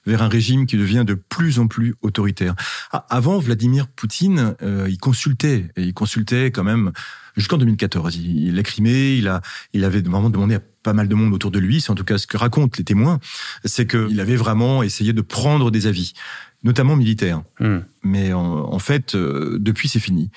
vers 0.08 0.22
un 0.22 0.28
régime 0.28 0.66
qui 0.66 0.76
devient 0.76 1.04
de 1.06 1.14
plus 1.14 1.58
en 1.58 1.66
plus 1.66 1.94
autoritaire. 2.02 2.54
Ah, 2.92 3.06
avant, 3.10 3.38
Vladimir 3.38 3.86
Poutine, 3.86 4.54
euh, 4.62 4.86
il 4.88 4.98
consultait, 4.98 5.70
et 5.76 5.82
il 5.82 5.94
consultait 5.94 6.50
quand 6.50 6.64
même 6.64 6.92
jusqu'en 7.36 7.58
2014. 7.58 8.16
Il, 8.16 8.54
l'a 8.54 8.62
Crimée, 8.62 9.16
il, 9.16 9.28
a, 9.28 9.42
il 9.72 9.84
avait 9.84 10.00
vraiment 10.00 10.30
demandé 10.30 10.56
à 10.56 10.60
pas 10.82 10.92
mal 10.92 11.08
de 11.08 11.14
monde 11.14 11.34
autour 11.34 11.50
de 11.50 11.58
lui, 11.58 11.80
c'est 11.80 11.90
en 11.90 11.94
tout 11.94 12.04
cas 12.04 12.18
ce 12.18 12.26
que 12.26 12.36
racontent 12.36 12.74
les 12.78 12.84
témoins, 12.84 13.20
c'est 13.64 13.86
qu'il 13.86 14.20
avait 14.20 14.36
vraiment 14.36 14.82
essayé 14.82 15.12
de 15.12 15.20
prendre 15.20 15.70
des 15.70 15.86
avis 15.86 16.14
notamment 16.64 16.96
militaire. 16.96 17.42
Hmm. 17.60 17.78
Mais 18.02 18.32
en, 18.32 18.78
fait, 18.78 19.14
euh, 19.14 19.58
depuis, 19.60 19.88
c'est 19.88 20.00
fini. 20.00 20.30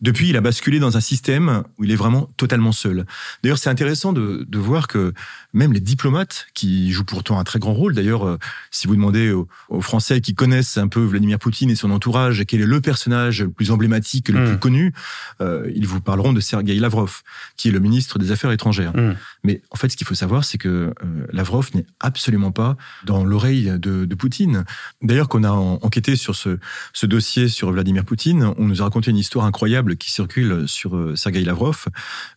Depuis, 0.00 0.28
il 0.28 0.36
a 0.36 0.40
basculé 0.40 0.78
dans 0.78 0.96
un 0.96 1.00
système 1.00 1.64
où 1.76 1.84
il 1.84 1.90
est 1.90 1.96
vraiment 1.96 2.30
totalement 2.36 2.70
seul. 2.70 3.04
D'ailleurs, 3.42 3.58
c'est 3.58 3.70
intéressant 3.70 4.12
de, 4.12 4.46
de, 4.48 4.58
voir 4.58 4.86
que 4.86 5.12
même 5.52 5.72
les 5.72 5.80
diplomates, 5.80 6.46
qui 6.54 6.92
jouent 6.92 7.04
pourtant 7.04 7.38
un 7.38 7.44
très 7.44 7.58
grand 7.58 7.74
rôle, 7.74 7.94
d'ailleurs, 7.94 8.26
euh, 8.26 8.38
si 8.70 8.86
vous 8.86 8.94
demandez 8.94 9.32
aux, 9.32 9.48
Français 9.80 10.20
qui 10.20 10.34
connaissent 10.34 10.78
un 10.78 10.88
peu 10.88 11.00
Vladimir 11.00 11.38
Poutine 11.38 11.70
et 11.70 11.74
son 11.74 11.90
entourage, 11.90 12.44
quel 12.46 12.60
est 12.60 12.66
le 12.66 12.80
personnage 12.80 13.42
le 13.42 13.50
plus 13.50 13.70
emblématique, 13.70 14.28
le 14.28 14.44
plus 14.44 14.54
hmm. 14.54 14.58
connu, 14.58 14.94
euh, 15.40 15.70
ils 15.74 15.86
vous 15.86 16.00
parleront 16.00 16.32
de 16.32 16.40
Sergei 16.40 16.74
Lavrov, 16.74 17.22
qui 17.56 17.68
est 17.68 17.72
le 17.72 17.80
ministre 17.80 18.18
des 18.18 18.30
Affaires 18.30 18.52
étrangères. 18.52 18.92
Hmm. 18.96 19.14
Mais 19.48 19.62
en 19.70 19.76
fait, 19.76 19.88
ce 19.88 19.96
qu'il 19.96 20.06
faut 20.06 20.14
savoir, 20.14 20.44
c'est 20.44 20.58
que 20.58 20.68
euh, 20.68 21.26
Lavrov 21.32 21.70
n'est 21.72 21.86
absolument 22.00 22.52
pas 22.52 22.76
dans 23.06 23.24
l'oreille 23.24 23.72
de, 23.78 24.04
de, 24.04 24.14
Poutine. 24.14 24.66
D'ailleurs, 25.00 25.28
qu'on 25.28 25.42
a 25.42 25.50
enquêté 25.50 26.14
sur 26.16 26.36
ce, 26.36 26.58
ce 26.92 27.06
dossier 27.06 27.48
sur 27.48 27.72
Vladimir 27.72 28.04
Poutine, 28.04 28.52
on 28.58 28.66
nous 28.66 28.82
a 28.82 28.84
raconté 28.84 29.10
une 29.10 29.16
histoire 29.16 29.46
incroyable 29.46 29.96
qui 29.96 30.10
circule 30.10 30.68
sur 30.68 30.94
euh, 30.94 31.16
Sergei 31.16 31.44
Lavrov. 31.44 31.86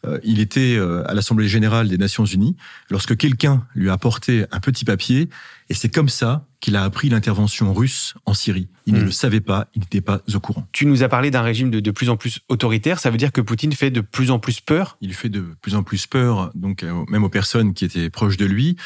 Euh, 0.06 0.20
il 0.24 0.40
était 0.40 0.78
euh, 0.78 1.04
à 1.10 1.14
l'Assemblée 1.14 1.50
générale 1.50 1.90
des 1.90 1.98
Nations 1.98 2.24
unies 2.24 2.56
lorsque 2.90 3.18
quelqu'un 3.18 3.66
lui 3.76 3.90
a 3.90 3.94
apporté 3.94 4.46
un 4.52 4.62
petit 4.62 4.86
papier 4.86 5.30
et 5.70 5.74
c'est 5.74 5.90
comme 5.90 6.10
ça 6.10 6.46
qu'il 6.62 6.76
a 6.76 6.84
appris 6.84 7.10
l'intervention 7.10 7.74
russe 7.74 8.14
en 8.26 8.34
Syrie. 8.34 8.70
Il 8.86 8.94
ne 8.94 9.02
hmm. 9.02 9.06
le 9.06 9.12
savait 9.12 9.42
pas, 9.42 9.68
il 9.76 9.82
n'était 9.82 10.02
pas 10.02 10.22
au 10.34 10.40
courant. 10.40 10.68
Tu 10.72 10.86
nous 10.86 11.04
as 11.04 11.10
parlé 11.10 11.32
d'un 11.32 11.42
régime 11.42 11.70
de, 11.70 11.80
de, 11.80 11.92
plus 11.92 12.10
en 12.10 12.18
plus 12.18 12.40
autoritaire, 12.50 13.00
ça 13.00 13.10
veut 13.10 13.18
dire 13.18 13.32
que 13.32 13.42
Poutine 13.42 13.74
fait 13.74 13.92
de 13.92 14.02
plus 14.02 14.32
en 14.32 14.40
plus 14.40 14.62
peur? 14.62 14.98
Il 15.02 15.14
fait 15.14 15.30
de 15.30 15.44
plus 15.62 15.76
en 15.76 15.84
plus 15.84 16.08
peur, 16.08 16.52
donc 16.56 16.86
même 17.10 17.24
aux 17.24 17.30
personnes 17.30 17.74
qui 17.74 17.84
étaient 17.84 18.10
proches 18.10 18.38
de 18.38 18.46
lui, 18.46 18.78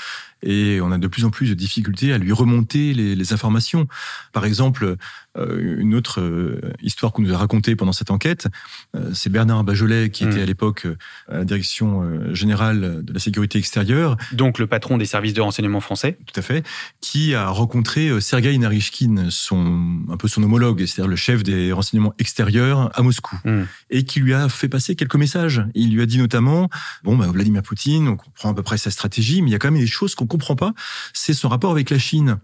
et 0.43 0.79
on 0.81 0.91
a 0.91 0.97
de 0.97 1.07
plus 1.07 1.25
en 1.25 1.29
plus 1.29 1.49
de 1.49 1.53
difficultés 1.53 2.13
à 2.13 2.17
lui 2.17 2.31
remonter 2.31 2.93
les, 2.93 3.15
les 3.15 3.33
informations. 3.33 3.87
Par 4.31 4.45
exemple, 4.45 4.97
euh, 5.37 5.79
une 5.79 5.95
autre 5.95 6.21
euh, 6.21 6.59
histoire 6.81 7.11
qu'on 7.11 7.23
nous 7.23 7.33
a 7.33 7.37
racontée 7.37 7.75
pendant 7.75 7.91
cette 7.91 8.11
enquête, 8.11 8.47
euh, 8.95 9.11
c'est 9.13 9.29
Bernard 9.29 9.63
Bajolet 9.63 10.09
qui 10.09 10.23
était 10.23 10.37
hmm. 10.37 10.43
à 10.43 10.45
l'époque 10.45 10.87
à 11.29 11.37
la 11.37 11.45
direction 11.45 12.33
générale 12.33 13.03
de 13.03 13.13
la 13.13 13.19
sécurité 13.19 13.57
extérieure. 13.57 14.17
Donc 14.31 14.59
le 14.59 14.67
patron 14.67 14.97
des 14.97 15.05
services 15.05 15.33
de 15.33 15.41
renseignement 15.41 15.81
français. 15.81 16.17
Tout 16.25 16.39
à 16.39 16.41
fait. 16.41 16.65
Qui 17.01 17.33
a 17.33 17.49
rencontré 17.65 18.21
Sergei 18.21 18.55
Narishkin, 18.59 19.29
son, 19.31 20.03
un 20.09 20.17
peu 20.17 20.27
son 20.27 20.43
homologue, 20.43 20.85
c'est-à-dire 20.85 21.07
le 21.07 21.15
chef 21.15 21.41
des 21.41 21.71
renseignements 21.71 22.13
extérieurs 22.19 22.91
à 22.93 23.01
Moscou. 23.01 23.35
Hmm. 23.43 23.63
Et 23.89 24.05
qui 24.05 24.19
lui 24.19 24.35
a 24.35 24.49
fait 24.49 24.69
passer 24.69 24.95
quelques 24.95 25.15
messages. 25.15 25.65
Il 25.73 25.91
lui 25.91 26.03
a 26.03 26.05
dit 26.05 26.19
notamment, 26.19 26.69
bon, 27.03 27.17
bah, 27.17 27.25
Vladimir 27.27 27.63
Poutine, 27.63 28.07
on 28.07 28.17
comprend 28.17 28.51
à 28.51 28.53
peu 28.53 28.61
près 28.61 28.77
sa 28.77 28.91
stratégie, 28.91 29.41
mais 29.41 29.49
il 29.49 29.51
y 29.51 29.55
a 29.55 29.59
quand 29.59 29.71
même 29.71 29.81
des 29.81 29.87
choses 29.87 30.13
qu'on 30.13 30.27
comprend 30.27 30.55
pas. 30.55 30.75
C'est 31.13 31.33
son 31.33 31.49
rapport 31.49 31.71
avec 31.71 31.89
la 31.89 31.97
Chine. 31.97 32.37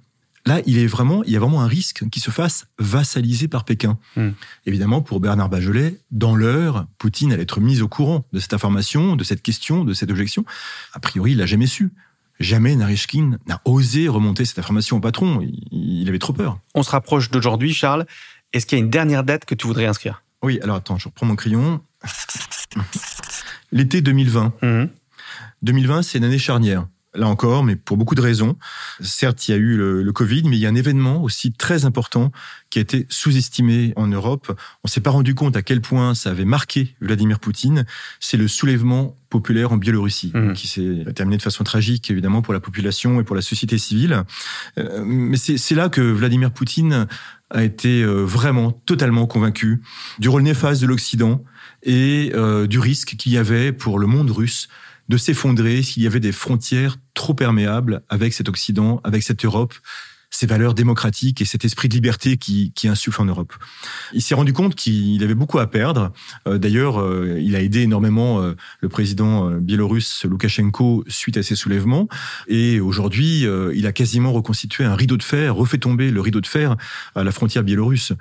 Là, 0.47 0.59
il 0.65 0.79
est 0.79 0.87
vraiment, 0.87 1.23
il 1.23 1.31
y 1.31 1.35
a 1.35 1.39
vraiment 1.39 1.61
un 1.61 1.67
risque 1.67 2.03
qu'il 2.09 2.23
se 2.23 2.31
fasse 2.31 2.65
vassaliser 2.79 3.47
par 3.47 3.63
Pékin. 3.63 3.99
Hmm. 4.15 4.31
Évidemment, 4.65 5.01
pour 5.01 5.19
Bernard 5.19 5.49
Bajolet, 5.49 5.99
dans 6.09 6.35
l'heure, 6.35 6.87
Poutine 6.97 7.31
allait 7.31 7.43
être 7.43 7.59
mis 7.59 7.83
au 7.83 7.87
courant 7.87 8.25
de 8.33 8.39
cette 8.39 8.55
information, 8.55 9.15
de 9.15 9.23
cette 9.23 9.43
question, 9.43 9.85
de 9.85 9.93
cette 9.93 10.09
objection. 10.09 10.45
A 10.93 10.99
priori, 10.99 11.33
il 11.33 11.37
l'a 11.37 11.45
jamais 11.45 11.67
su. 11.67 11.91
Jamais 12.41 12.75
Narishkin 12.75 13.37
n'a 13.47 13.61
osé 13.65 14.07
remonter 14.07 14.45
cette 14.45 14.59
information 14.59 14.97
au 14.97 14.99
patron. 14.99 15.41
Il, 15.71 16.09
avait 16.09 16.19
trop 16.19 16.33
peur. 16.33 16.59
On 16.73 16.83
se 16.83 16.89
rapproche 16.89 17.29
d'aujourd'hui, 17.29 17.73
Charles. 17.73 18.05
Est-ce 18.51 18.65
qu'il 18.65 18.77
y 18.77 18.81
a 18.81 18.83
une 18.83 18.89
dernière 18.89 19.23
date 19.23 19.45
que 19.45 19.55
tu 19.55 19.67
voudrais 19.67 19.85
inscrire? 19.85 20.23
Oui, 20.41 20.59
alors 20.63 20.77
attends, 20.77 20.97
je 20.97 21.07
reprends 21.07 21.27
mon 21.27 21.35
crayon. 21.35 21.81
L'été 23.71 24.01
2020. 24.01 24.53
2020, 25.61 25.99
hmm. 25.99 26.03
c'est 26.03 26.17
une 26.17 26.23
année 26.23 26.39
charnière 26.39 26.87
là 27.13 27.27
encore, 27.27 27.63
mais 27.63 27.75
pour 27.75 27.97
beaucoup 27.97 28.15
de 28.15 28.21
raisons. 28.21 28.57
Certes, 29.01 29.47
il 29.47 29.51
y 29.51 29.53
a 29.53 29.57
eu 29.57 29.75
le, 29.75 30.11
Covid, 30.11 30.43
mais 30.43 30.57
il 30.57 30.59
y 30.59 30.65
a 30.65 30.69
un 30.69 30.75
événement 30.75 31.23
aussi 31.23 31.51
très 31.53 31.85
important 31.85 32.31
qui 32.69 32.79
a 32.79 32.81
été 32.81 33.05
sous-estimé 33.09 33.93
en 33.95 34.07
Europe. 34.07 34.57
On 34.83 34.87
s'est 34.87 35.01
pas 35.01 35.09
rendu 35.09 35.35
compte 35.35 35.55
à 35.55 35.61
quel 35.61 35.81
point 35.81 36.15
ça 36.15 36.31
avait 36.31 36.45
marqué 36.45 36.95
Vladimir 37.01 37.39
Poutine. 37.39 37.85
C'est 38.19 38.37
le 38.37 38.47
soulèvement 38.47 39.15
populaire 39.29 39.71
en 39.71 39.77
Biélorussie, 39.77 40.31
mmh. 40.33 40.53
qui 40.53 40.67
s'est 40.67 41.05
terminé 41.15 41.37
de 41.37 41.41
façon 41.41 41.63
tragique, 41.63 42.11
évidemment, 42.11 42.41
pour 42.41 42.53
la 42.53 42.59
population 42.59 43.19
et 43.19 43.23
pour 43.23 43.35
la 43.35 43.41
société 43.41 43.77
civile. 43.77 44.23
Euh, 44.77 45.03
mais 45.05 45.37
c'est 45.37 45.75
là 45.75 45.89
que 45.89 46.01
Vladimir 46.01 46.51
Poutine 46.51 47.07
a 47.49 47.63
été 47.63 48.01
euh, 48.01 48.23
vraiment 48.23 48.71
totalement 48.71 49.27
convaincu 49.27 49.81
du 50.19 50.29
rôle 50.29 50.43
néfaste 50.43 50.81
de 50.81 50.87
l'Occident 50.87 51.43
et 51.83 52.31
euh, 52.35 52.67
du 52.67 52.79
risque 52.79 53.15
qu'il 53.17 53.31
y 53.31 53.37
avait 53.37 53.71
pour 53.71 53.99
le 53.99 54.07
monde 54.07 54.31
russe 54.31 54.67
de 55.09 55.17
s'effondrer 55.17 55.81
s'il 55.83 56.03
y 56.03 56.07
avait 56.07 56.19
des 56.19 56.31
frontières 56.31 56.97
trop 57.13 57.33
perméables 57.33 58.01
avec 58.09 58.33
cet 58.33 58.49
Occident, 58.49 59.01
avec 59.03 59.23
cette 59.23 59.43
Europe, 59.45 59.73
ces 60.31 60.47
valeurs 60.47 60.73
démocratiques 60.73 61.41
et 61.41 61.45
cet 61.45 61.65
esprit 61.65 61.89
de 61.89 61.93
liberté 61.93 62.37
qui, 62.37 62.71
qui 62.73 62.87
insuffle 62.87 63.21
en 63.21 63.25
Europe. 63.25 63.53
Il 64.13 64.21
s'est 64.21 64.33
rendu 64.33 64.53
compte 64.53 64.75
qu'il 64.75 65.21
avait 65.23 65.35
beaucoup 65.35 65.59
à 65.59 65.67
perdre. 65.67 66.13
Euh, 66.47 66.57
d'ailleurs, 66.57 67.01
euh, 67.01 67.37
il 67.39 67.55
a 67.55 67.61
aidé 67.61 67.81
énormément 67.81 68.41
euh, 68.41 68.55
le 68.79 68.89
président 68.89 69.51
biélorusse 69.51 70.23
Loukachenko 70.23 71.03
suite 71.07 71.35
à 71.35 71.43
ses 71.43 71.55
soulèvements. 71.55 72.07
Et 72.47 72.79
aujourd'hui, 72.79 73.45
il 73.73 73.85
a 73.85 73.91
quasiment 73.91 74.31
reconstitué 74.31 74.85
un 74.85 74.95
rideau 74.95 75.17
de 75.17 75.23
fer, 75.23 75.53
refait 75.53 75.77
tomber 75.77 76.11
le 76.11 76.21
rideau 76.21 76.39
de 76.39 76.47
fer 76.47 76.77
à 77.15 77.23
la 77.23 77.31
frontière 77.31 77.63
biélorusse, 77.63 78.13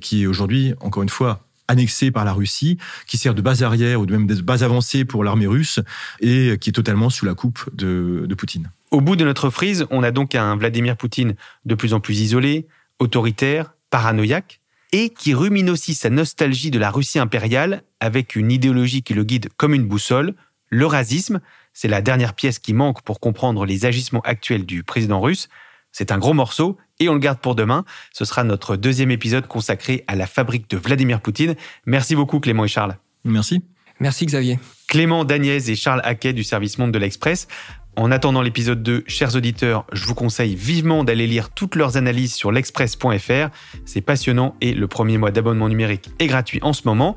qui 0.00 0.22
est 0.22 0.26
aujourd'hui, 0.26 0.72
encore 0.80 1.02
une 1.02 1.08
fois, 1.10 1.44
annexé 1.72 2.10
par 2.10 2.24
la 2.24 2.32
Russie, 2.32 2.78
qui 3.06 3.18
sert 3.18 3.34
de 3.34 3.42
base 3.42 3.62
arrière 3.62 4.00
ou 4.00 4.06
de 4.06 4.12
même 4.12 4.26
de 4.26 4.40
base 4.40 4.62
avancée 4.62 5.04
pour 5.04 5.24
l'armée 5.24 5.46
russe 5.46 5.80
et 6.20 6.56
qui 6.60 6.70
est 6.70 6.72
totalement 6.72 7.10
sous 7.10 7.26
la 7.26 7.34
coupe 7.34 7.68
de, 7.74 8.32
Poutine. 8.38 8.70
Au 8.90 9.00
bout 9.00 9.14
de 9.16 9.24
notre 9.24 9.50
frise, 9.50 9.86
on 9.90 10.02
a 10.02 10.10
donc 10.10 10.34
un 10.34 10.56
Vladimir 10.56 10.96
Poutine 10.96 11.34
de 11.64 11.74
plus 11.74 11.94
en 11.94 12.00
plus 12.00 12.20
isolé, 12.20 12.66
autoritaire, 12.98 13.74
paranoïaque, 13.90 14.60
et 14.92 15.10
qui 15.10 15.34
rumine 15.34 15.70
aussi 15.70 15.94
sa 15.94 16.10
nostalgie 16.10 16.70
de 16.70 16.78
la 16.78 16.90
Russie 16.90 17.18
impériale 17.18 17.82
avec 18.00 18.36
une 18.36 18.50
idéologie 18.50 19.02
qui 19.02 19.14
le 19.14 19.24
guide 19.24 19.48
comme 19.56 19.74
une 19.74 19.86
boussole, 19.86 20.34
le 20.68 20.86
racisme. 20.86 21.40
C'est 21.72 21.88
la 21.88 22.02
dernière 22.02 22.34
pièce 22.34 22.58
qui 22.58 22.74
manque 22.74 23.02
pour 23.02 23.20
comprendre 23.20 23.64
les 23.64 23.86
agissements 23.86 24.20
actuels 24.22 24.66
du 24.66 24.82
président 24.82 25.20
russe. 25.20 25.48
C'est 25.92 26.10
un 26.10 26.18
gros 26.18 26.34
morceau 26.34 26.76
et 27.02 27.08
on 27.08 27.14
le 27.14 27.18
garde 27.18 27.38
pour 27.38 27.54
demain. 27.54 27.84
Ce 28.12 28.24
sera 28.24 28.44
notre 28.44 28.76
deuxième 28.76 29.10
épisode 29.10 29.46
consacré 29.46 30.04
à 30.06 30.16
la 30.16 30.26
fabrique 30.26 30.70
de 30.70 30.76
Vladimir 30.76 31.20
Poutine. 31.20 31.54
Merci 31.86 32.14
beaucoup 32.14 32.40
Clément 32.40 32.64
et 32.64 32.68
Charles. 32.68 32.96
Merci. 33.24 33.62
Merci 34.00 34.26
Xavier. 34.26 34.58
Clément 34.88 35.24
Dagnès 35.24 35.68
et 35.68 35.74
Charles 35.74 36.00
Haquet 36.04 36.32
du 36.32 36.44
service 36.44 36.78
Monde 36.78 36.92
de 36.92 36.98
l'Express. 36.98 37.48
En 37.94 38.10
attendant 38.10 38.40
l'épisode 38.40 38.82
2, 38.82 39.04
chers 39.06 39.36
auditeurs, 39.36 39.84
je 39.92 40.06
vous 40.06 40.14
conseille 40.14 40.54
vivement 40.54 41.04
d'aller 41.04 41.26
lire 41.26 41.50
toutes 41.50 41.76
leurs 41.76 41.98
analyses 41.98 42.32
sur 42.32 42.50
l'express.fr. 42.50 43.50
C'est 43.84 44.00
passionnant 44.00 44.56
et 44.62 44.72
le 44.72 44.88
premier 44.88 45.18
mois 45.18 45.30
d'abonnement 45.30 45.68
numérique 45.68 46.08
est 46.18 46.26
gratuit 46.26 46.58
en 46.62 46.72
ce 46.72 46.82
moment. 46.86 47.16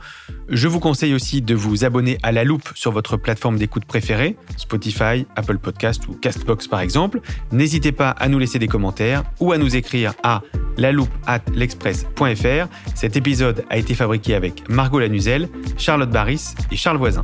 Je 0.49 0.67
vous 0.67 0.81
conseille 0.81 1.13
aussi 1.13 1.41
de 1.41 1.55
vous 1.55 1.85
abonner 1.85 2.17
à 2.23 2.33
La 2.33 2.43
Loupe 2.43 2.69
sur 2.75 2.91
votre 2.91 3.15
plateforme 3.15 3.57
d'écoute 3.57 3.85
préférée, 3.85 4.35
Spotify, 4.57 5.25
Apple 5.37 5.59
Podcast 5.59 6.09
ou 6.09 6.13
Castbox 6.13 6.67
par 6.67 6.81
exemple. 6.81 7.21
N'hésitez 7.53 7.93
pas 7.93 8.09
à 8.09 8.27
nous 8.27 8.37
laisser 8.37 8.59
des 8.59 8.67
commentaires 8.67 9.23
ou 9.39 9.53
à 9.53 9.57
nous 9.57 9.77
écrire 9.77 10.13
à 10.23 10.41
la 10.77 10.91
loupe 10.91 11.13
at 11.25 11.39
l'express.fr. 11.53 12.67
Cet 12.95 13.15
épisode 13.15 13.63
a 13.69 13.77
été 13.77 13.93
fabriqué 13.93 14.35
avec 14.35 14.67
Margot 14.69 14.99
Lanuzel, 14.99 15.47
Charlotte 15.77 16.09
Barris 16.09 16.53
et 16.69 16.75
Charles 16.75 16.97
Voisin. 16.97 17.23